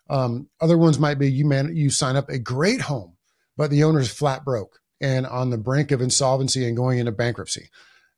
Um, 0.08 0.48
other 0.60 0.78
ones 0.78 0.98
might 0.98 1.18
be 1.18 1.30
you 1.30 1.46
man 1.46 1.74
you 1.74 1.90
sign 1.90 2.16
up 2.16 2.28
a 2.28 2.38
great 2.38 2.82
home, 2.82 3.16
but 3.56 3.70
the 3.70 3.84
owner's 3.84 4.12
flat 4.12 4.44
broke 4.44 4.80
and 5.00 5.26
on 5.26 5.50
the 5.50 5.58
brink 5.58 5.90
of 5.90 6.00
insolvency 6.00 6.66
and 6.66 6.76
going 6.76 6.98
into 6.98 7.12
bankruptcy. 7.12 7.68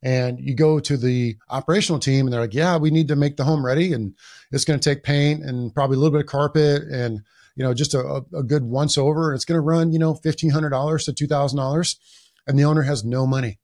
And 0.02 0.38
you 0.38 0.54
go 0.54 0.80
to 0.80 0.96
the 0.96 1.37
operational 1.49 1.99
team 1.99 2.26
and 2.26 2.32
they're 2.32 2.40
like, 2.40 2.52
yeah, 2.52 2.76
we 2.76 2.90
need 2.90 3.08
to 3.08 3.16
make 3.16 3.37
the 3.37 3.44
home 3.44 3.64
ready 3.64 3.92
and 3.92 4.14
it's 4.52 4.64
going 4.64 4.78
to 4.78 4.90
take 4.90 5.02
paint 5.02 5.42
and 5.42 5.75
probably 5.75 5.96
a 5.96 5.99
little 5.99 6.12
bit 6.12 6.25
of 6.25 6.30
carpet 6.30 6.82
and 6.82 7.23
you 7.56 7.64
know 7.64 7.73
just 7.73 7.94
a, 7.94 8.23
a 8.34 8.42
good 8.42 8.64
once 8.64 8.99
over. 8.99 9.32
It's 9.34 9.44
going 9.44 9.56
to 9.56 9.62
run 9.62 9.92
you 9.92 9.99
know 9.99 10.14
fifteen 10.14 10.50
hundred 10.50 10.70
dollars 10.70 11.04
to 11.04 11.12
two 11.12 11.26
thousand 11.26 11.58
dollars, 11.58 11.99
and 12.46 12.58
the 12.58 12.64
owner 12.64 12.82
has 12.82 13.04
no 13.04 13.26
money. 13.26 13.58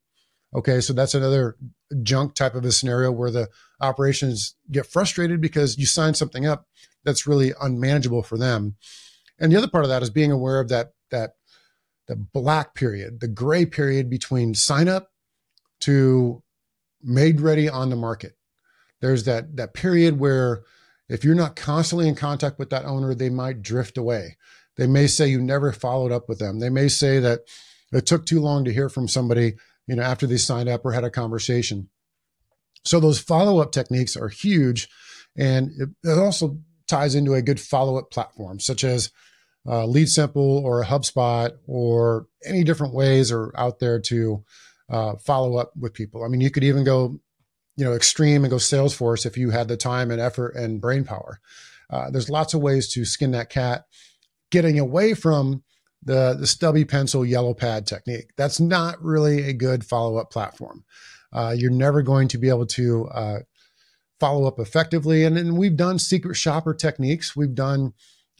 Okay, 0.53 0.81
so 0.81 0.91
that's 0.93 1.13
another 1.13 1.55
junk 2.03 2.35
type 2.35 2.55
of 2.55 2.65
a 2.65 2.71
scenario 2.71 3.11
where 3.11 3.31
the 3.31 3.49
operations 3.79 4.55
get 4.69 4.85
frustrated 4.85 5.39
because 5.39 5.77
you 5.77 5.85
sign 5.85 6.13
something 6.13 6.45
up 6.45 6.67
that's 7.03 7.25
really 7.25 7.53
unmanageable 7.61 8.23
for 8.23 8.37
them. 8.37 8.75
And 9.39 9.51
the 9.51 9.57
other 9.57 9.69
part 9.69 9.85
of 9.85 9.89
that 9.89 10.03
is 10.03 10.09
being 10.09 10.31
aware 10.31 10.59
of 10.59 10.69
that 10.69 10.93
that 11.09 11.31
the 12.07 12.15
black 12.15 12.75
period, 12.75 13.21
the 13.21 13.27
gray 13.27 13.65
period 13.65 14.09
between 14.09 14.53
sign 14.53 14.87
up 14.87 15.11
to 15.81 16.43
made 17.01 17.41
ready 17.41 17.69
on 17.69 17.89
the 17.89 17.95
market. 17.95 18.33
There's 18.99 19.23
that 19.23 19.55
that 19.55 19.73
period 19.73 20.19
where 20.19 20.63
if 21.09 21.23
you're 21.23 21.35
not 21.35 21.55
constantly 21.55 22.07
in 22.07 22.15
contact 22.15 22.59
with 22.59 22.69
that 22.69 22.85
owner, 22.85 23.15
they 23.15 23.29
might 23.29 23.61
drift 23.61 23.97
away. 23.97 24.37
They 24.77 24.87
may 24.87 25.07
say 25.07 25.27
you 25.27 25.41
never 25.41 25.71
followed 25.71 26.11
up 26.11 26.29
with 26.29 26.39
them. 26.39 26.59
They 26.59 26.69
may 26.69 26.87
say 26.87 27.19
that 27.19 27.41
it 27.91 28.05
took 28.05 28.25
too 28.25 28.39
long 28.39 28.63
to 28.65 28.73
hear 28.73 28.89
from 28.89 29.07
somebody 29.07 29.55
you 29.91 29.97
know, 29.97 30.03
after 30.03 30.25
they 30.25 30.37
signed 30.37 30.69
up 30.69 30.85
or 30.85 30.93
had 30.93 31.03
a 31.03 31.09
conversation. 31.09 31.89
So 32.85 33.01
those 33.01 33.19
follow 33.19 33.59
up 33.59 33.73
techniques 33.73 34.15
are 34.15 34.29
huge. 34.29 34.87
And 35.37 35.71
it, 35.77 35.89
it, 36.05 36.17
also 36.17 36.59
ties 36.87 37.13
into 37.13 37.33
a 37.33 37.41
good 37.41 37.59
follow 37.59 37.97
up 37.97 38.09
platform, 38.09 38.61
such 38.61 38.85
as 38.85 39.11
uh, 39.67 39.83
LeadSimple 39.83 40.37
or 40.37 40.85
HubSpot 40.85 41.51
or 41.67 42.27
any 42.45 42.63
different 42.63 42.93
ways 42.93 43.33
are 43.33 43.51
out 43.57 43.79
there 43.79 43.99
to 43.99 44.45
uh, 44.89 45.15
follow 45.17 45.57
up 45.57 45.73
with 45.77 45.93
people. 45.93 46.23
I 46.23 46.29
mean, 46.29 46.39
you 46.39 46.51
could 46.51 46.63
even 46.63 46.85
go, 46.85 47.19
you 47.75 47.83
know, 47.83 47.91
extreme 47.91 48.45
and 48.45 48.49
go 48.49 48.57
Salesforce 48.57 49.25
if 49.25 49.37
you 49.37 49.49
had 49.49 49.67
the 49.67 49.75
time 49.75 50.09
and 50.09 50.21
effort 50.21 50.55
and 50.55 50.79
brain 50.79 51.03
power. 51.03 51.41
Uh, 51.89 52.09
there's 52.09 52.29
lots 52.29 52.53
of 52.53 52.61
ways 52.61 52.93
to 52.93 53.03
skin 53.03 53.31
that 53.31 53.49
cat, 53.49 53.83
getting 54.51 54.79
away 54.79 55.13
from 55.13 55.63
the, 56.03 56.35
the 56.39 56.47
stubby 56.47 56.85
pencil 56.85 57.25
yellow 57.25 57.53
pad 57.53 57.85
technique. 57.85 58.31
That's 58.37 58.59
not 58.59 59.01
really 59.01 59.47
a 59.49 59.53
good 59.53 59.85
follow 59.85 60.17
up 60.17 60.31
platform. 60.31 60.83
Uh, 61.33 61.53
you're 61.57 61.71
never 61.71 62.01
going 62.01 62.27
to 62.29 62.37
be 62.37 62.49
able 62.49 62.65
to 62.67 63.07
uh, 63.07 63.39
follow 64.19 64.45
up 64.47 64.59
effectively. 64.59 65.23
And, 65.23 65.37
and 65.37 65.57
we've 65.57 65.77
done 65.77 65.99
secret 65.99 66.35
shopper 66.35 66.73
techniques. 66.73 67.35
We've 67.35 67.55
done 67.55 67.93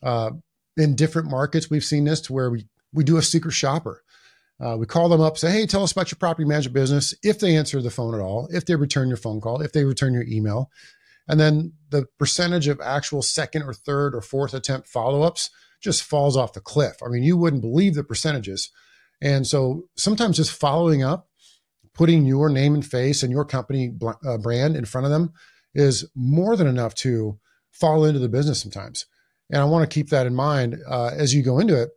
uh, 0.03 0.31
in 0.77 0.95
different 0.95 1.29
markets, 1.29 1.69
we've 1.69 1.83
seen 1.83 2.05
this 2.05 2.21
to 2.21 2.33
where 2.33 2.49
we, 2.49 2.65
we 2.93 3.03
do 3.03 3.17
a 3.17 3.21
secret 3.21 3.51
shopper. 3.51 4.03
Uh, 4.59 4.77
we 4.77 4.85
call 4.85 5.09
them 5.09 5.21
up, 5.21 5.37
say, 5.37 5.51
hey, 5.51 5.65
tell 5.65 5.83
us 5.83 5.91
about 5.91 6.11
your 6.11 6.17
property 6.17 6.47
management 6.47 6.75
business. 6.75 7.15
If 7.23 7.39
they 7.39 7.55
answer 7.55 7.81
the 7.81 7.89
phone 7.89 8.13
at 8.13 8.21
all, 8.21 8.47
if 8.51 8.65
they 8.65 8.75
return 8.75 9.07
your 9.07 9.17
phone 9.17 9.41
call, 9.41 9.61
if 9.61 9.73
they 9.73 9.83
return 9.83 10.13
your 10.13 10.23
email, 10.23 10.69
and 11.27 11.39
then 11.39 11.73
the 11.89 12.05
percentage 12.19 12.67
of 12.67 12.79
actual 12.79 13.21
second 13.21 13.63
or 13.63 13.73
third 13.73 14.13
or 14.13 14.21
fourth 14.21 14.53
attempt 14.53 14.87
follow 14.87 15.23
ups 15.23 15.49
just 15.81 16.03
falls 16.03 16.37
off 16.37 16.53
the 16.53 16.61
cliff. 16.61 16.97
I 17.03 17.09
mean, 17.09 17.23
you 17.23 17.37
wouldn't 17.37 17.61
believe 17.61 17.95
the 17.95 18.03
percentages. 18.03 18.71
And 19.21 19.45
so 19.45 19.83
sometimes 19.95 20.37
just 20.37 20.51
following 20.51 21.03
up, 21.03 21.27
putting 21.93 22.25
your 22.25 22.49
name 22.49 22.73
and 22.73 22.85
face 22.85 23.23
and 23.23 23.31
your 23.31 23.45
company 23.45 23.93
uh, 24.25 24.37
brand 24.37 24.75
in 24.75 24.85
front 24.85 25.05
of 25.05 25.11
them 25.11 25.33
is 25.73 26.09
more 26.15 26.55
than 26.55 26.67
enough 26.67 26.95
to 26.95 27.39
fall 27.71 28.05
into 28.05 28.19
the 28.19 28.29
business 28.29 28.61
sometimes. 28.61 29.05
And 29.51 29.61
I 29.61 29.65
want 29.65 29.89
to 29.89 29.93
keep 29.93 30.09
that 30.09 30.27
in 30.27 30.35
mind 30.35 30.77
uh, 30.87 31.11
as 31.13 31.33
you 31.33 31.43
go 31.43 31.59
into 31.59 31.79
it. 31.81 31.89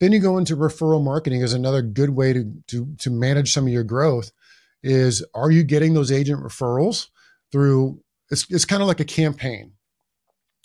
Then 0.00 0.12
you 0.12 0.18
go 0.18 0.38
into 0.38 0.56
referral 0.56 1.02
marketing 1.02 1.42
as 1.42 1.52
another 1.52 1.82
good 1.82 2.10
way 2.10 2.32
to, 2.32 2.52
to, 2.68 2.94
to 2.98 3.10
manage 3.10 3.52
some 3.52 3.66
of 3.66 3.72
your 3.72 3.84
growth 3.84 4.32
is 4.82 5.24
are 5.34 5.50
you 5.50 5.64
getting 5.64 5.94
those 5.94 6.12
agent 6.12 6.42
referrals 6.42 7.08
through 7.50 8.00
it's, 8.30 8.46
it's 8.50 8.64
kind 8.64 8.82
of 8.82 8.88
like 8.88 9.00
a 9.00 9.04
campaign 9.04 9.72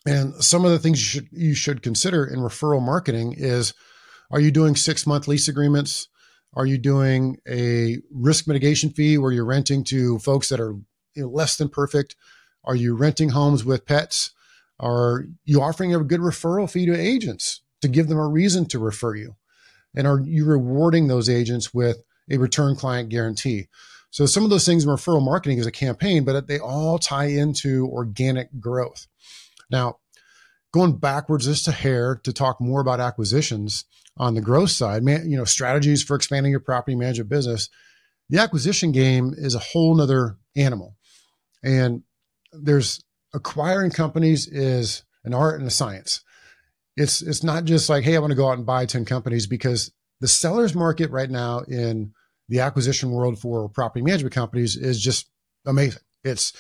and 0.06 0.34
some 0.44 0.66
of 0.66 0.72
the 0.72 0.80
things 0.80 1.00
you 1.00 1.06
should 1.06 1.30
you 1.32 1.54
should 1.54 1.82
consider 1.82 2.26
in 2.26 2.40
referral 2.40 2.82
marketing 2.82 3.36
is 3.38 3.74
are 4.32 4.40
you 4.40 4.52
doing 4.52 4.76
6 4.76 5.08
month 5.08 5.28
lease 5.28 5.48
agreements? 5.48 6.08
Are 6.54 6.66
you 6.66 6.78
doing 6.78 7.38
a 7.48 7.98
risk 8.12 8.48
mitigation 8.48 8.90
fee 8.90 9.18
where 9.18 9.32
you're 9.32 9.46
renting 9.46 9.84
to 9.86 10.20
folks 10.20 10.50
that 10.50 10.60
are 10.60 10.76
you 11.14 11.24
know, 11.24 11.30
less 11.30 11.58
than 11.58 11.70
perfect? 11.70 12.16
Are 12.64 12.76
you 12.76 12.96
renting 12.96 13.30
homes 13.30 13.64
with 13.64 13.86
pets? 13.86 14.32
Are 14.80 15.26
you 15.46 15.62
offering 15.62 15.94
a 15.94 16.04
good 16.04 16.22
referral 16.22 16.70
fee 16.70 16.86
to 16.86 16.94
agents 16.94 17.62
to 17.82 17.88
give 17.88 18.08
them 18.08 18.18
a 18.18 18.28
reason 18.28 18.66
to 18.68 18.80
refer 18.80 19.16
you? 19.16 19.36
And 19.96 20.08
are 20.08 20.20
you 20.20 20.46
rewarding 20.46 21.08
those 21.08 21.30
agents 21.30 21.74
with 21.74 22.04
a 22.30 22.38
return 22.38 22.76
client 22.76 23.10
guarantee? 23.10 23.68
So 24.12 24.26
some 24.26 24.44
of 24.44 24.50
those 24.50 24.66
things 24.66 24.84
in 24.84 24.90
referral 24.90 25.24
marketing 25.24 25.60
is 25.60 25.68
a 25.68 25.72
campaign, 25.72 26.24
but 26.24 26.48
they 26.48 26.60
all 26.60 26.98
tie 26.98 27.26
into 27.26 27.88
organic 27.88 28.60
growth. 28.60 29.08
Now, 29.70 29.98
going 30.74 30.98
backwards 30.98 31.46
just 31.46 31.68
a 31.68 31.72
hair 31.72 32.20
to 32.24 32.34
talk 32.34 32.62
more 32.62 32.82
about 32.82 33.00
acquisitions 33.00 33.86
on 34.18 34.36
the 34.36 34.42
growth 34.42 34.72
side, 34.72 35.04
man, 35.04 35.30
you 35.30 35.38
know, 35.38 35.46
strategies 35.46 36.04
for 36.04 36.16
expanding 36.16 36.52
your 36.52 36.60
property 36.60 36.96
management 36.96 37.30
business. 37.30 37.70
The 38.30 38.40
acquisition 38.40 38.92
game 38.92 39.34
is 39.36 39.56
a 39.56 39.60
whole 39.60 39.96
nother 39.96 40.38
animal. 40.56 40.96
And 41.64 42.04
there's 42.52 43.04
acquiring 43.34 43.92
companies 43.92 44.48
is 44.48 45.04
an 45.24 45.34
art 45.34 45.60
and 45.60 45.68
a 45.68 45.72
science. 45.72 46.24
It's 46.96 47.22
it's 47.22 47.44
not 47.44 47.66
just 47.66 47.90
like, 47.90 48.04
hey, 48.04 48.16
I 48.16 48.20
want 48.20 48.32
to 48.32 48.36
go 48.36 48.50
out 48.50 48.58
and 48.58 48.66
buy 48.66 48.86
10 48.86 49.06
companies 49.06 49.48
because 49.48 49.92
the 50.20 50.28
seller's 50.28 50.76
market 50.76 51.12
right 51.12 51.30
now 51.30 51.60
in 51.60 52.14
the 52.50 52.60
acquisition 52.60 53.12
world 53.12 53.40
for 53.40 53.70
property 53.70 54.04
management 54.04 54.34
companies 54.34 54.76
is 54.76 55.02
just 55.02 55.30
amazing. 55.66 56.02
It's 56.24 56.54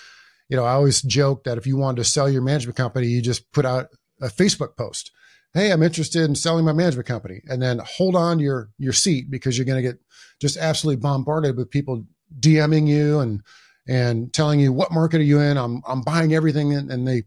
you 0.50 0.58
know, 0.58 0.66
I 0.66 0.72
always 0.72 1.02
joke 1.02 1.44
that 1.44 1.58
if 1.58 1.68
you 1.68 1.78
wanted 1.78 1.98
to 1.98 2.10
sell 2.10 2.30
your 2.30 2.42
management 2.42 2.76
company, 2.76 3.08
you 3.08 3.22
just 3.22 3.52
put 3.52 3.66
out 3.66 3.88
a 4.22 4.28
Facebook 4.28 4.76
post. 4.76 5.12
Hey, 5.54 5.72
I'm 5.72 5.84
interested 5.84 6.24
in 6.24 6.36
selling 6.36 6.66
my 6.66 6.74
management 6.74 7.08
company, 7.08 7.42
and 7.48 7.62
then 7.62 7.80
hold 7.84 8.16
on 8.16 8.40
your 8.40 8.70
your 8.78 8.94
seat 8.94 9.32
because 9.32 9.58
you're 9.58 9.66
going 9.66 9.82
to 9.82 9.88
get 9.88 10.00
just 10.40 10.58
absolutely 10.58 11.02
bombarded 11.02 11.56
with 11.56 11.72
people 11.72 12.06
DMing 12.40 12.88
you 12.88 13.20
and 13.20 13.42
and 13.88 14.32
telling 14.34 14.60
you 14.60 14.72
what 14.72 14.92
market 14.92 15.22
are 15.22 15.24
you 15.24 15.40
in. 15.40 15.58
I'm 15.58 15.82
I'm 15.88 16.02
buying 16.02 16.34
everything, 16.34 16.74
and, 16.74 16.92
and 16.92 17.08
they 17.08 17.24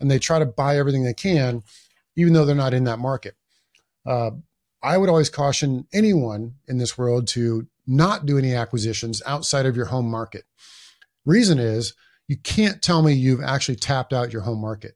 and 0.00 0.10
they 0.10 0.18
try 0.18 0.38
to 0.38 0.46
buy 0.46 0.78
everything 0.78 1.04
they 1.04 1.14
can, 1.14 1.62
even 2.16 2.32
though 2.32 2.44
they're 2.44 2.54
not 2.54 2.74
in 2.74 2.84
that 2.84 2.98
market. 2.98 3.34
Uh, 4.06 4.30
I 4.82 4.96
would 4.96 5.08
always 5.08 5.30
caution 5.30 5.86
anyone 5.92 6.54
in 6.68 6.78
this 6.78 6.96
world 6.96 7.26
to 7.28 7.66
not 7.86 8.26
do 8.26 8.38
any 8.38 8.54
acquisitions 8.54 9.22
outside 9.26 9.66
of 9.66 9.76
your 9.76 9.86
home 9.86 10.08
market. 10.08 10.44
Reason 11.24 11.58
is 11.58 11.94
you 12.28 12.36
can't 12.36 12.82
tell 12.82 13.02
me 13.02 13.14
you've 13.14 13.42
actually 13.42 13.76
tapped 13.76 14.12
out 14.12 14.32
your 14.32 14.42
home 14.42 14.60
market 14.60 14.94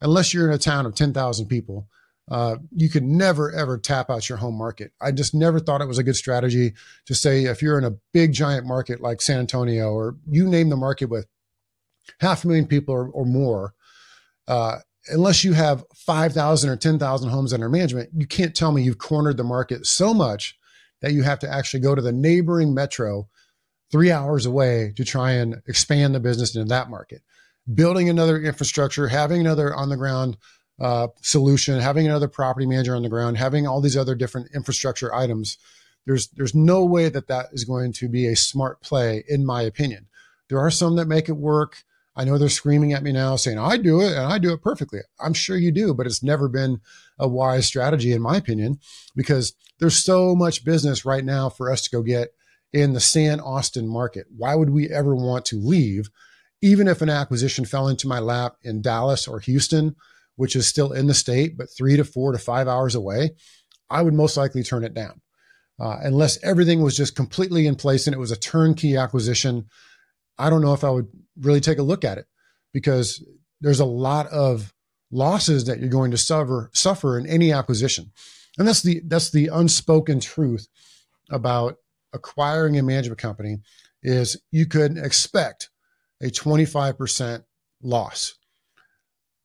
unless 0.00 0.32
you're 0.32 0.48
in 0.48 0.54
a 0.54 0.58
town 0.58 0.86
of 0.86 0.94
10,000 0.94 1.46
people. 1.46 1.86
Uh, 2.30 2.56
you 2.72 2.88
could 2.88 3.02
never 3.02 3.52
ever 3.52 3.76
tap 3.76 4.08
out 4.08 4.28
your 4.28 4.38
home 4.38 4.56
market. 4.56 4.92
I 5.00 5.10
just 5.10 5.34
never 5.34 5.58
thought 5.58 5.80
it 5.80 5.88
was 5.88 5.98
a 5.98 6.04
good 6.04 6.16
strategy 6.16 6.74
to 7.06 7.14
say 7.14 7.44
if 7.44 7.60
you're 7.60 7.78
in 7.78 7.84
a 7.84 7.96
big 8.12 8.32
giant 8.32 8.66
market 8.66 9.00
like 9.00 9.20
San 9.20 9.40
Antonio 9.40 9.90
or 9.92 10.16
you 10.28 10.48
name 10.48 10.68
the 10.68 10.76
market 10.76 11.06
with 11.06 11.26
half 12.20 12.44
a 12.44 12.46
million 12.46 12.66
people 12.66 12.94
or, 12.94 13.08
or 13.08 13.26
more, 13.26 13.74
uh, 14.46 14.78
unless 15.08 15.42
you 15.42 15.54
have 15.54 15.84
5,000 15.94 16.70
or 16.70 16.76
10,000 16.76 17.28
homes 17.30 17.52
under 17.52 17.68
management, 17.68 18.10
you 18.14 18.26
can't 18.26 18.54
tell 18.54 18.70
me 18.70 18.82
you've 18.82 18.98
cornered 18.98 19.36
the 19.36 19.44
market 19.44 19.86
so 19.86 20.14
much 20.14 20.56
that 21.02 21.12
you 21.12 21.22
have 21.22 21.40
to 21.40 21.52
actually 21.52 21.80
go 21.80 21.94
to 21.96 22.02
the 22.02 22.12
neighboring 22.12 22.72
metro 22.72 23.28
three 23.90 24.10
hours 24.10 24.46
away 24.46 24.92
to 24.96 25.04
try 25.04 25.32
and 25.32 25.62
expand 25.66 26.14
the 26.14 26.20
business 26.20 26.54
into 26.54 26.68
that 26.68 26.90
market. 26.90 27.22
Building 27.72 28.08
another 28.08 28.40
infrastructure, 28.40 29.08
having 29.08 29.40
another 29.40 29.74
on 29.74 29.88
the 29.88 29.96
ground 29.96 30.36
uh, 30.80 31.08
solution, 31.20 31.78
having 31.78 32.06
another 32.06 32.28
property 32.28 32.66
manager 32.66 32.94
on 32.96 33.02
the 33.02 33.08
ground, 33.08 33.36
having 33.36 33.66
all 33.66 33.80
these 33.80 33.96
other 33.96 34.14
different 34.14 34.48
infrastructure 34.54 35.14
items. 35.14 35.58
There's 36.06 36.28
there's 36.28 36.54
no 36.54 36.84
way 36.84 37.10
that 37.10 37.28
that 37.28 37.46
is 37.52 37.64
going 37.64 37.92
to 37.94 38.08
be 38.08 38.26
a 38.26 38.34
smart 38.34 38.80
play, 38.80 39.22
in 39.28 39.44
my 39.44 39.62
opinion. 39.62 40.06
There 40.48 40.58
are 40.58 40.70
some 40.70 40.96
that 40.96 41.06
make 41.06 41.28
it 41.28 41.36
work. 41.36 41.84
I 42.16 42.24
know 42.24 42.38
they're 42.38 42.48
screaming 42.48 42.92
at 42.92 43.02
me 43.02 43.12
now 43.12 43.36
saying, 43.36 43.58
I 43.58 43.76
do 43.76 44.00
it 44.00 44.12
and 44.12 44.26
I 44.26 44.38
do 44.38 44.52
it 44.52 44.62
perfectly. 44.62 45.00
I'm 45.20 45.32
sure 45.32 45.56
you 45.56 45.70
do, 45.70 45.94
but 45.94 46.06
it's 46.06 46.22
never 46.22 46.48
been 46.48 46.80
a 47.18 47.28
wise 47.28 47.66
strategy, 47.66 48.12
in 48.12 48.20
my 48.20 48.36
opinion, 48.36 48.78
because 49.14 49.54
there's 49.78 50.02
so 50.02 50.34
much 50.34 50.64
business 50.64 51.04
right 51.04 51.24
now 51.24 51.48
for 51.48 51.70
us 51.70 51.82
to 51.82 51.90
go 51.90 52.02
get 52.02 52.34
in 52.72 52.92
the 52.92 53.00
San 53.00 53.40
Austin 53.40 53.88
market. 53.88 54.26
Why 54.36 54.54
would 54.54 54.70
we 54.70 54.88
ever 54.88 55.14
want 55.14 55.44
to 55.46 55.56
leave? 55.56 56.10
Even 56.62 56.88
if 56.88 57.02
an 57.02 57.08
acquisition 57.08 57.64
fell 57.64 57.88
into 57.88 58.06
my 58.06 58.18
lap 58.18 58.56
in 58.62 58.82
Dallas 58.82 59.26
or 59.26 59.40
Houston, 59.40 59.96
which 60.36 60.54
is 60.54 60.66
still 60.66 60.92
in 60.92 61.06
the 61.06 61.14
state, 61.14 61.56
but 61.56 61.68
three 61.76 61.96
to 61.96 62.04
four 62.04 62.32
to 62.32 62.38
five 62.38 62.68
hours 62.68 62.94
away, 62.94 63.30
I 63.88 64.02
would 64.02 64.14
most 64.14 64.36
likely 64.36 64.62
turn 64.62 64.84
it 64.84 64.94
down. 64.94 65.20
Uh, 65.80 65.96
unless 66.02 66.42
everything 66.44 66.82
was 66.82 66.96
just 66.96 67.16
completely 67.16 67.66
in 67.66 67.74
place 67.74 68.06
and 68.06 68.14
it 68.14 68.18
was 68.18 68.30
a 68.30 68.36
turnkey 68.36 68.96
acquisition, 68.96 69.66
I 70.38 70.50
don't 70.50 70.62
know 70.62 70.74
if 70.74 70.84
I 70.84 70.90
would 70.90 71.08
really 71.38 71.60
take 71.60 71.78
a 71.78 71.82
look 71.82 72.04
at 72.04 72.18
it 72.18 72.26
because 72.72 73.24
there's 73.60 73.80
a 73.80 73.86
lot 73.86 74.26
of 74.28 74.74
losses 75.10 75.64
that 75.64 75.80
you're 75.80 75.88
going 75.88 76.10
to 76.10 76.16
suffer 76.16 76.70
suffer 76.72 77.18
in 77.18 77.26
any 77.26 77.52
acquisition. 77.52 78.12
And 78.58 78.68
that's 78.68 78.82
the 78.82 79.02
that's 79.06 79.30
the 79.30 79.48
unspoken 79.48 80.20
truth 80.20 80.68
about 81.30 81.76
acquiring 82.12 82.78
a 82.78 82.82
management 82.82 83.20
company 83.20 83.58
is 84.02 84.40
you 84.50 84.66
could 84.66 84.96
expect 84.96 85.70
a 86.22 86.26
25% 86.26 87.44
loss. 87.82 88.34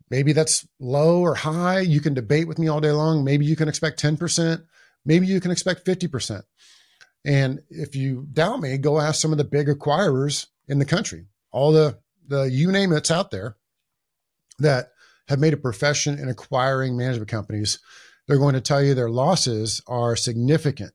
Maybe 0.10 0.34
that's 0.34 0.68
low 0.80 1.22
or 1.22 1.36
high. 1.36 1.80
You 1.80 2.00
can 2.00 2.14
debate 2.14 2.48
with 2.48 2.60
me 2.60 2.68
all 2.68 2.82
day 2.82 2.92
long. 2.92 3.24
Maybe 3.24 3.46
you 3.46 3.56
can 3.56 3.68
expect 3.68 4.02
10%. 4.02 4.64
Maybe 5.06 5.26
you 5.26 5.40
can 5.40 5.52
expect 5.52 5.86
50%. 5.86 6.44
And 7.26 7.62
if 7.70 7.96
you 7.96 8.28
doubt 8.32 8.60
me, 8.60 8.78
go 8.78 9.00
ask 9.00 9.20
some 9.20 9.32
of 9.32 9.38
the 9.38 9.44
big 9.44 9.68
acquirers 9.68 10.48
in 10.68 10.80
the 10.80 10.86
country, 10.86 11.26
all 11.52 11.72
the, 11.72 11.98
the 12.28 12.44
you 12.44 12.72
name 12.72 12.92
it's 12.92 13.12
out 13.12 13.32
there 13.32 13.58
that 14.60 14.92
have 15.28 15.40
made 15.40 15.54
a 15.54 15.58
profession 15.58 16.20
in 16.20 16.30
acquiring 16.30 16.96
management 16.96 17.30
companies. 17.30 17.80
They're 18.28 18.38
going 18.38 18.54
to 18.54 18.62
tell 18.62 18.84
you 18.84 18.94
their 18.94 19.10
losses 19.10 19.82
are 19.88 20.16
significant. 20.16 20.92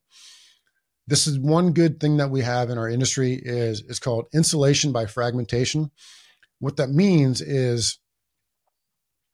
This 1.11 1.27
is 1.27 1.41
one 1.41 1.73
good 1.73 1.99
thing 1.99 2.19
that 2.19 2.31
we 2.31 2.43
have 2.43 2.71
in 2.71 2.79
our 2.79 2.89
industry 2.89 3.35
is 3.35 3.83
it's 3.89 3.99
called 3.99 4.29
insulation 4.33 4.93
by 4.93 5.07
fragmentation. 5.07 5.91
What 6.61 6.77
that 6.77 6.91
means 6.91 7.41
is 7.41 7.99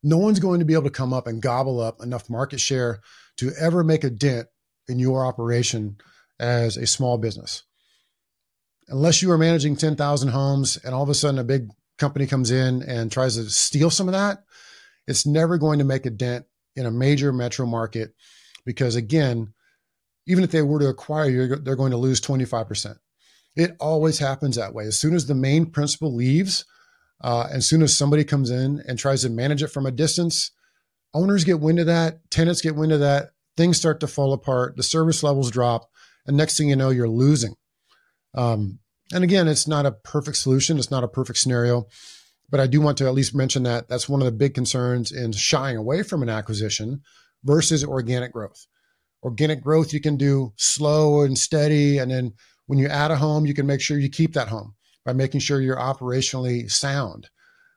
no 0.03 0.17
one's 0.17 0.39
going 0.39 0.61
to 0.61 0.65
be 0.65 0.73
able 0.73 0.85
to 0.85 0.91
come 0.91 1.13
up 1.13 1.27
and 1.27 1.43
gobble 1.43 1.79
up 1.79 2.03
enough 2.03 2.31
market 2.31 2.61
share 2.61 3.01
to 3.37 3.53
ever 3.61 3.85
make 3.85 4.05
a 4.05 4.11
dent 4.11 4.49
in 4.89 4.99
your 4.99 5.27
operation 5.27 5.99
as 6.41 6.79
a 6.79 6.87
small 6.87 7.19
business. 7.19 7.65
Unless 8.89 9.21
you 9.21 9.31
are 9.31 9.37
managing 9.37 9.77
10,000 9.77 10.31
homes 10.31 10.79
and 10.83 10.95
all 10.95 11.03
of 11.03 11.11
a 11.11 11.15
sudden 11.15 11.39
a 11.39 11.45
big 11.45 11.69
company 11.99 12.27
comes 12.27 12.51
in 12.51 12.85
and 12.85 13.13
tries 13.13 13.37
to 13.37 13.51
steal 13.51 13.91
some 13.91 14.09
of 14.09 14.15
that, 14.15 14.45
it's 15.07 15.27
never 15.27 15.59
going 15.59 15.81
to 15.81 15.85
make 15.85 16.07
a 16.07 16.11
dent 16.11 16.47
in 16.75 16.87
a 16.87 16.91
major 16.91 17.35
metro 17.35 17.67
market 17.67 18.15
because, 18.65 18.97
again, 18.97 19.53
even 20.27 20.45
if 20.45 20.51
they 20.51 20.63
were 20.63 20.81
to 20.81 20.89
acquire 20.89 21.29
you, 21.29 21.57
they're 21.57 21.77
going 21.77 21.93
to 21.93 21.97
lose 21.97 22.21
25%. 22.21 22.97
It 23.55 23.77
always 23.81 24.19
happens 24.19 24.57
that 24.57 24.75
way. 24.75 24.85
As 24.85 24.99
soon 24.99 25.15
as 25.15 25.27
the 25.27 25.35
main 25.35 25.67
principal 25.67 26.15
leaves, 26.15 26.65
uh, 27.23 27.49
as 27.51 27.69
soon 27.69 27.83
as 27.83 27.97
somebody 27.97 28.25
comes 28.25 28.51
in 28.51 28.83
and 28.87 28.99
tries 28.99 29.23
to 29.23 29.31
manage 29.31 29.63
it 29.63 29.69
from 29.69 29.87
a 29.87 29.91
distance, 29.91 30.51
owners 31.15 31.45
get 31.45 31.61
wind 31.61 31.79
of 31.79 31.87
that, 31.87 32.31
tenants 32.31 32.61
get 32.61 32.77
wind 32.77 32.93
of 32.93 33.01
that, 33.01 33.31
things 33.57 33.79
start 33.79 34.01
to 34.01 34.07
fall 34.07 34.33
apart, 34.33 34.77
the 34.77 34.83
service 34.83 35.23
levels 35.23 35.51
drop, 35.51 35.89
and 36.27 36.37
next 36.37 36.59
thing 36.59 36.69
you 36.69 36.77
know, 36.77 36.91
you're 36.91 37.09
losing. 37.09 37.55
Um, 38.35 38.81
and 39.13 39.25
again, 39.25 39.49
it's 39.49 39.67
not 39.67 39.87
a 39.87 39.93
perfect 39.93 40.37
solution, 40.37 40.79
it's 40.79 40.91
not 40.91 41.05
a 41.05 41.09
perfect 41.09 41.39
scenario, 41.39 41.87
but 42.51 42.61
I 42.61 42.67
do 42.67 42.81
want 42.81 42.99
to 42.99 43.07
at 43.07 43.15
least 43.15 43.35
mention 43.35 43.63
that 43.63 43.89
that's 43.89 44.09
one 44.09 44.21
of 44.21 44.27
the 44.27 44.33
big 44.33 44.53
concerns 44.53 45.13
in 45.13 45.33
shying 45.33 45.77
away 45.77 46.03
from 46.03 46.23
an 46.23 46.29
acquisition 46.29 47.01
versus 47.43 47.85
organic 47.85 48.33
growth. 48.33 48.67
Organic 49.27 49.61
growth, 49.61 49.93
you 49.93 50.01
can 50.01 50.17
do 50.17 50.53
slow 50.55 51.23
and 51.23 51.37
steady, 51.37 51.99
and 51.99 52.13
then 52.13 52.33
when 52.67 52.79
you 52.79 52.87
add 52.87 53.11
a 53.11 53.17
home, 53.17 53.45
you 53.45 53.55
can 53.55 53.67
make 53.67 53.81
sure 53.81 53.99
you 53.99 54.09
keep 54.09 54.35
that 54.35 54.47
home 54.47 54.77
by 55.05 55.13
making 55.13 55.41
sure 55.41 55.61
you're 55.61 55.75
operationally 55.75 56.71
sound. 56.71 57.29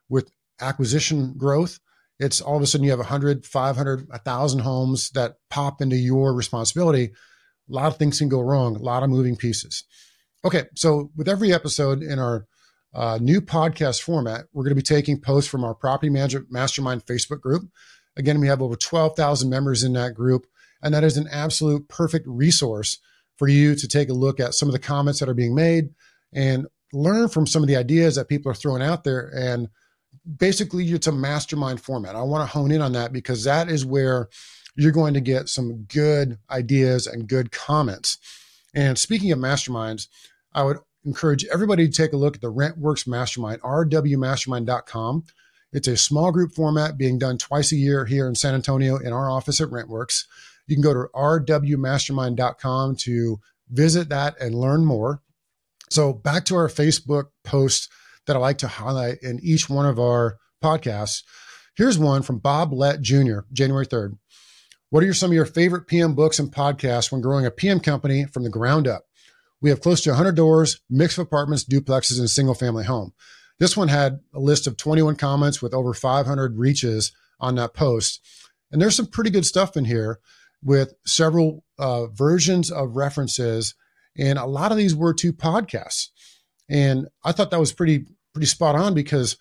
With 0.08 0.30
acquisition 0.60 1.34
growth, 1.36 1.80
it's 2.20 2.40
all 2.40 2.56
of 2.56 2.62
a 2.62 2.68
sudden 2.68 2.84
you 2.84 2.90
have 2.90 3.00
100, 3.00 3.44
500, 3.44 4.08
1,000 4.08 4.60
homes 4.60 5.10
that 5.10 5.38
pop 5.48 5.82
into 5.82 5.96
your 5.96 6.32
responsibility. 6.34 7.06
A 7.68 7.72
lot 7.72 7.88
of 7.88 7.96
things 7.96 8.20
can 8.20 8.28
go 8.28 8.40
wrong, 8.40 8.76
a 8.76 8.78
lot 8.78 9.02
of 9.02 9.10
moving 9.10 9.34
pieces. 9.34 9.82
Okay, 10.44 10.66
so 10.76 11.10
with 11.16 11.28
every 11.28 11.52
episode 11.52 12.00
in 12.00 12.20
our 12.20 12.46
uh, 12.94 13.18
new 13.20 13.40
podcast 13.40 14.02
format, 14.02 14.44
we're 14.52 14.62
going 14.62 14.76
to 14.76 14.76
be 14.76 14.82
taking 14.82 15.20
posts 15.20 15.50
from 15.50 15.64
our 15.64 15.74
Property 15.74 16.10
Management 16.10 16.52
Mastermind 16.52 17.04
Facebook 17.06 17.40
group. 17.40 17.62
Again, 18.16 18.38
we 18.38 18.46
have 18.46 18.62
over 18.62 18.76
12,000 18.76 19.50
members 19.50 19.82
in 19.82 19.94
that 19.94 20.14
group, 20.14 20.46
and 20.82 20.94
that 20.94 21.04
is 21.04 21.16
an 21.16 21.28
absolute 21.30 21.88
perfect 21.88 22.26
resource 22.28 22.98
for 23.36 23.48
you 23.48 23.74
to 23.74 23.88
take 23.88 24.08
a 24.08 24.14
look 24.14 24.40
at 24.40 24.54
some 24.54 24.68
of 24.68 24.72
the 24.72 24.78
comments 24.78 25.20
that 25.20 25.28
are 25.28 25.34
being 25.34 25.54
made 25.54 25.90
and 26.32 26.66
learn 26.92 27.28
from 27.28 27.46
some 27.46 27.62
of 27.62 27.68
the 27.68 27.76
ideas 27.76 28.16
that 28.16 28.28
people 28.28 28.50
are 28.50 28.54
throwing 28.54 28.82
out 28.82 29.04
there. 29.04 29.30
And 29.34 29.68
basically 30.36 30.84
it's 30.90 31.06
a 31.06 31.12
mastermind 31.12 31.80
format. 31.80 32.16
I 32.16 32.22
want 32.22 32.42
to 32.42 32.52
hone 32.52 32.70
in 32.70 32.82
on 32.82 32.92
that 32.92 33.12
because 33.12 33.44
that 33.44 33.68
is 33.68 33.86
where 33.86 34.28
you're 34.76 34.92
going 34.92 35.14
to 35.14 35.20
get 35.20 35.48
some 35.48 35.84
good 35.84 36.38
ideas 36.50 37.06
and 37.06 37.28
good 37.28 37.50
comments. 37.50 38.18
And 38.74 38.98
speaking 38.98 39.32
of 39.32 39.38
masterminds 39.38 40.08
i 40.54 40.62
would 40.62 40.78
encourage 41.04 41.44
everybody 41.46 41.88
to 41.88 41.92
take 41.92 42.12
a 42.12 42.16
look 42.16 42.36
at 42.36 42.40
the 42.40 42.52
RentWerx 42.52 43.06
mastermind 43.06 43.60
rwmastermind.com 43.62 45.24
it's 45.72 45.88
a 45.88 45.96
small 45.96 46.32
group 46.32 46.52
format 46.52 46.98
being 46.98 47.18
done 47.18 47.38
twice 47.38 47.72
a 47.72 47.76
year 47.76 48.04
here 48.04 48.28
in 48.28 48.34
san 48.34 48.54
antonio 48.54 48.96
in 48.96 49.12
our 49.12 49.30
office 49.30 49.60
at 49.60 49.68
RentWerx 49.68 50.24
you 50.70 50.76
can 50.76 50.82
go 50.82 50.94
to 50.94 51.08
rwmastermind.com 51.14 52.96
to 52.96 53.40
visit 53.68 54.08
that 54.08 54.40
and 54.40 54.54
learn 54.54 54.84
more 54.84 55.22
so 55.90 56.12
back 56.12 56.44
to 56.46 56.54
our 56.54 56.68
Facebook 56.68 57.26
post 57.44 57.90
that 58.26 58.36
I 58.36 58.38
like 58.38 58.58
to 58.58 58.68
highlight 58.68 59.18
in 59.22 59.40
each 59.42 59.68
one 59.68 59.86
of 59.86 59.98
our 59.98 60.38
podcasts. 60.62 61.24
Here's 61.76 61.98
one 61.98 62.22
from 62.22 62.38
Bob 62.38 62.72
Lett 62.72 63.00
Jr., 63.00 63.40
January 63.52 63.86
3rd. 63.86 64.16
What 64.90 65.02
are 65.02 65.12
some 65.14 65.30
of 65.30 65.34
your 65.34 65.46
favorite 65.46 65.86
PM 65.86 66.14
books 66.14 66.38
and 66.38 66.52
podcasts 66.52 67.10
when 67.10 67.20
growing 67.20 67.44
a 67.44 67.50
PM 67.50 67.80
company 67.80 68.24
from 68.24 68.44
the 68.44 68.50
ground 68.50 68.86
up? 68.86 69.04
We 69.60 69.70
have 69.70 69.80
close 69.80 70.00
to 70.02 70.10
100 70.10 70.36
doors, 70.36 70.80
mix 70.88 71.18
of 71.18 71.26
apartments, 71.26 71.64
duplexes, 71.64 72.18
and 72.18 72.30
single 72.30 72.54
family 72.54 72.84
home. 72.84 73.12
This 73.58 73.76
one 73.76 73.88
had 73.88 74.20
a 74.32 74.40
list 74.40 74.66
of 74.66 74.76
21 74.76 75.16
comments 75.16 75.60
with 75.60 75.74
over 75.74 75.92
500 75.92 76.56
reaches 76.56 77.12
on 77.40 77.56
that 77.56 77.74
post. 77.74 78.20
And 78.72 78.80
there's 78.80 78.96
some 78.96 79.06
pretty 79.06 79.30
good 79.30 79.44
stuff 79.44 79.76
in 79.76 79.84
here 79.84 80.20
with 80.62 80.94
several 81.06 81.64
uh, 81.78 82.06
versions 82.06 82.70
of 82.70 82.96
references 82.96 83.74
and 84.18 84.38
a 84.38 84.46
lot 84.46 84.72
of 84.72 84.78
these 84.78 84.94
were 84.94 85.14
to 85.14 85.32
podcasts. 85.32 86.08
And 86.68 87.08
I 87.24 87.32
thought 87.32 87.50
that 87.50 87.60
was 87.60 87.72
pretty, 87.72 88.06
pretty 88.32 88.46
spot 88.46 88.74
on 88.74 88.94
because 88.94 89.36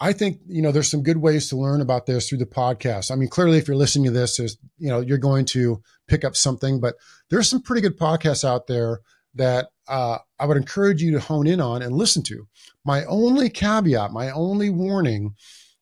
I 0.00 0.12
think, 0.12 0.40
you 0.46 0.62
know, 0.62 0.70
there's 0.70 0.90
some 0.90 1.02
good 1.02 1.16
ways 1.16 1.48
to 1.48 1.56
learn 1.56 1.80
about 1.80 2.06
this 2.06 2.28
through 2.28 2.38
the 2.38 2.46
podcast. 2.46 3.10
I 3.10 3.16
mean, 3.16 3.28
clearly, 3.28 3.58
if 3.58 3.66
you're 3.66 3.76
listening 3.76 4.06
to 4.06 4.10
this, 4.10 4.38
is 4.38 4.58
you 4.78 4.88
know, 4.88 5.00
you're 5.00 5.18
going 5.18 5.44
to 5.46 5.82
pick 6.06 6.24
up 6.24 6.36
something, 6.36 6.80
but 6.80 6.94
there's 7.30 7.48
some 7.48 7.62
pretty 7.62 7.82
good 7.82 7.98
podcasts 7.98 8.44
out 8.44 8.66
there 8.66 9.00
that 9.34 9.68
uh, 9.88 10.18
I 10.38 10.46
would 10.46 10.56
encourage 10.56 11.02
you 11.02 11.12
to 11.12 11.20
hone 11.20 11.46
in 11.46 11.60
on 11.60 11.82
and 11.82 11.92
listen 11.92 12.22
to. 12.24 12.46
My 12.84 13.04
only 13.04 13.50
caveat, 13.50 14.12
my 14.12 14.30
only 14.30 14.70
warning 14.70 15.34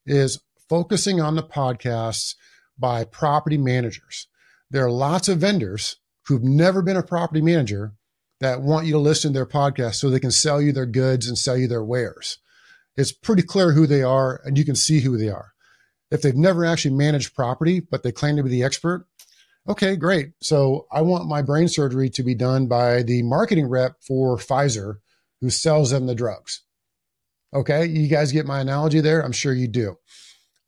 is 0.06 0.40
focusing 0.68 1.20
on 1.20 1.34
the 1.34 1.42
podcasts 1.42 2.34
by 2.78 3.04
property 3.04 3.58
managers. 3.58 4.28
There 4.70 4.84
are 4.84 4.90
lots 4.90 5.28
of 5.28 5.38
vendors 5.38 5.96
who've 6.26 6.42
never 6.42 6.82
been 6.82 6.96
a 6.96 7.02
property 7.02 7.40
manager 7.40 7.94
that 8.40 8.60
want 8.60 8.86
you 8.86 8.92
to 8.92 8.98
listen 8.98 9.32
to 9.32 9.38
their 9.38 9.46
podcast 9.46 9.94
so 9.94 10.10
they 10.10 10.20
can 10.20 10.30
sell 10.30 10.60
you 10.60 10.72
their 10.72 10.86
goods 10.86 11.28
and 11.28 11.38
sell 11.38 11.56
you 11.56 11.68
their 11.68 11.84
wares. 11.84 12.38
It's 12.96 13.12
pretty 13.12 13.42
clear 13.42 13.72
who 13.72 13.86
they 13.86 14.02
are 14.02 14.40
and 14.44 14.58
you 14.58 14.64
can 14.64 14.74
see 14.74 15.00
who 15.00 15.16
they 15.16 15.28
are. 15.28 15.52
If 16.10 16.22
they've 16.22 16.36
never 16.36 16.64
actually 16.64 16.94
managed 16.94 17.34
property, 17.34 17.80
but 17.80 18.02
they 18.02 18.12
claim 18.12 18.36
to 18.36 18.42
be 18.42 18.50
the 18.50 18.62
expert, 18.62 19.06
okay, 19.68 19.96
great. 19.96 20.32
So 20.40 20.86
I 20.92 21.02
want 21.02 21.28
my 21.28 21.42
brain 21.42 21.68
surgery 21.68 22.10
to 22.10 22.22
be 22.22 22.34
done 22.34 22.66
by 22.66 23.02
the 23.02 23.22
marketing 23.22 23.68
rep 23.68 23.96
for 24.06 24.36
Pfizer 24.36 24.96
who 25.40 25.50
sells 25.50 25.90
them 25.90 26.06
the 26.06 26.14
drugs. 26.14 26.62
Okay, 27.54 27.86
you 27.86 28.08
guys 28.08 28.32
get 28.32 28.46
my 28.46 28.60
analogy 28.60 29.00
there? 29.00 29.20
I'm 29.22 29.32
sure 29.32 29.52
you 29.52 29.68
do. 29.68 29.96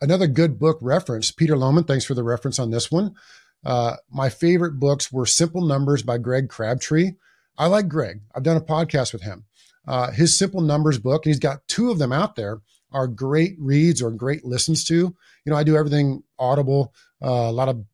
Another 0.01 0.27
good 0.27 0.59
book 0.59 0.79
reference, 0.81 1.33
Peter 1.33 1.57
Lohman, 1.57 1.87
thanks 1.87 2.05
for 2.05 2.15
the 2.15 2.23
reference 2.23 2.59
on 2.59 2.71
this 2.71 2.91
one. 2.91 3.15
Uh, 3.65 3.97
my 4.11 4.29
favorite 4.29 4.79
books 4.79 5.13
were 5.13 5.27
Simple 5.27 5.63
Numbers 5.63 6.03
by 6.03 6.19
Greg 6.19 6.49
Crabtree. 6.49 7.13
I 7.57 7.67
like 7.67 7.89
Greg. 7.89 8.21
I've 8.35 8.43
done 8.43 8.57
a 8.57 8.61
podcast 8.61 9.13
with 9.13 9.23
him. 9.23 9.45
Uh, 9.87 10.11
his 10.11 10.39
Simple 10.39 10.61
Numbers 10.61 10.99
book, 10.99 11.25
and 11.25 11.31
he's 11.31 11.41
got 11.41 11.67
two 11.67 11.91
of 11.91 11.99
them 11.99 12.13
out 12.13 12.37
there, 12.37 12.61
are 12.93 13.07
great 13.07 13.57
reads 13.59 14.01
or 14.01 14.11
great 14.11 14.45
listens 14.45 14.85
to. 14.85 14.95
You 14.95 15.17
know, 15.47 15.57
I 15.57 15.65
do 15.65 15.77
everything 15.77 16.23
audible, 16.39 16.95
uh, 17.23 17.29
a 17.29 17.53
lot 17.53 17.69
of 17.69 17.85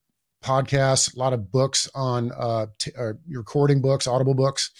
podcasts, 0.42 1.14
a 1.14 1.18
lot 1.18 1.32
of 1.32 1.50
books 1.50 1.88
on 1.94 2.30
uh, 2.32 2.66
t- 2.78 2.92
recording 3.28 3.80
books, 3.80 4.06
audible 4.06 4.34
books. 4.34 4.70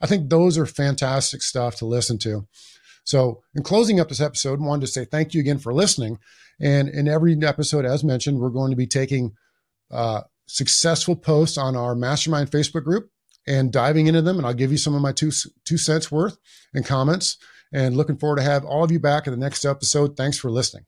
I 0.00 0.06
think 0.06 0.30
those 0.30 0.58
are 0.58 0.66
fantastic 0.66 1.42
stuff 1.42 1.76
to 1.76 1.86
listen 1.86 2.18
to. 2.18 2.46
So, 3.04 3.42
in 3.54 3.62
closing 3.62 4.00
up 4.00 4.08
this 4.08 4.20
episode, 4.20 4.60
I 4.60 4.64
wanted 4.64 4.86
to 4.86 4.92
say 4.92 5.04
thank 5.04 5.34
you 5.34 5.40
again 5.40 5.58
for 5.58 5.74
listening. 5.74 6.18
And 6.60 6.88
in 6.88 7.08
every 7.08 7.36
episode, 7.42 7.84
as 7.84 8.04
mentioned, 8.04 8.38
we're 8.38 8.50
going 8.50 8.70
to 8.70 8.76
be 8.76 8.86
taking 8.86 9.32
uh, 9.92 10.22
successful 10.46 11.16
posts 11.16 11.58
on 11.58 11.76
our 11.76 11.94
mastermind 11.94 12.50
Facebook 12.50 12.84
group 12.84 13.10
and 13.46 13.72
diving 13.72 14.06
into 14.06 14.22
them. 14.22 14.38
And 14.38 14.46
I'll 14.46 14.54
give 14.54 14.72
you 14.72 14.78
some 14.78 14.94
of 14.94 15.02
my 15.02 15.12
two 15.12 15.32
two 15.64 15.78
cents 15.78 16.10
worth 16.10 16.38
and 16.74 16.84
comments. 16.84 17.38
And 17.72 17.96
looking 17.96 18.18
forward 18.18 18.36
to 18.36 18.42
have 18.42 18.64
all 18.64 18.84
of 18.84 18.92
you 18.92 19.00
back 19.00 19.26
in 19.26 19.32
the 19.32 19.38
next 19.38 19.64
episode. 19.64 20.16
Thanks 20.16 20.38
for 20.38 20.50
listening. 20.50 20.84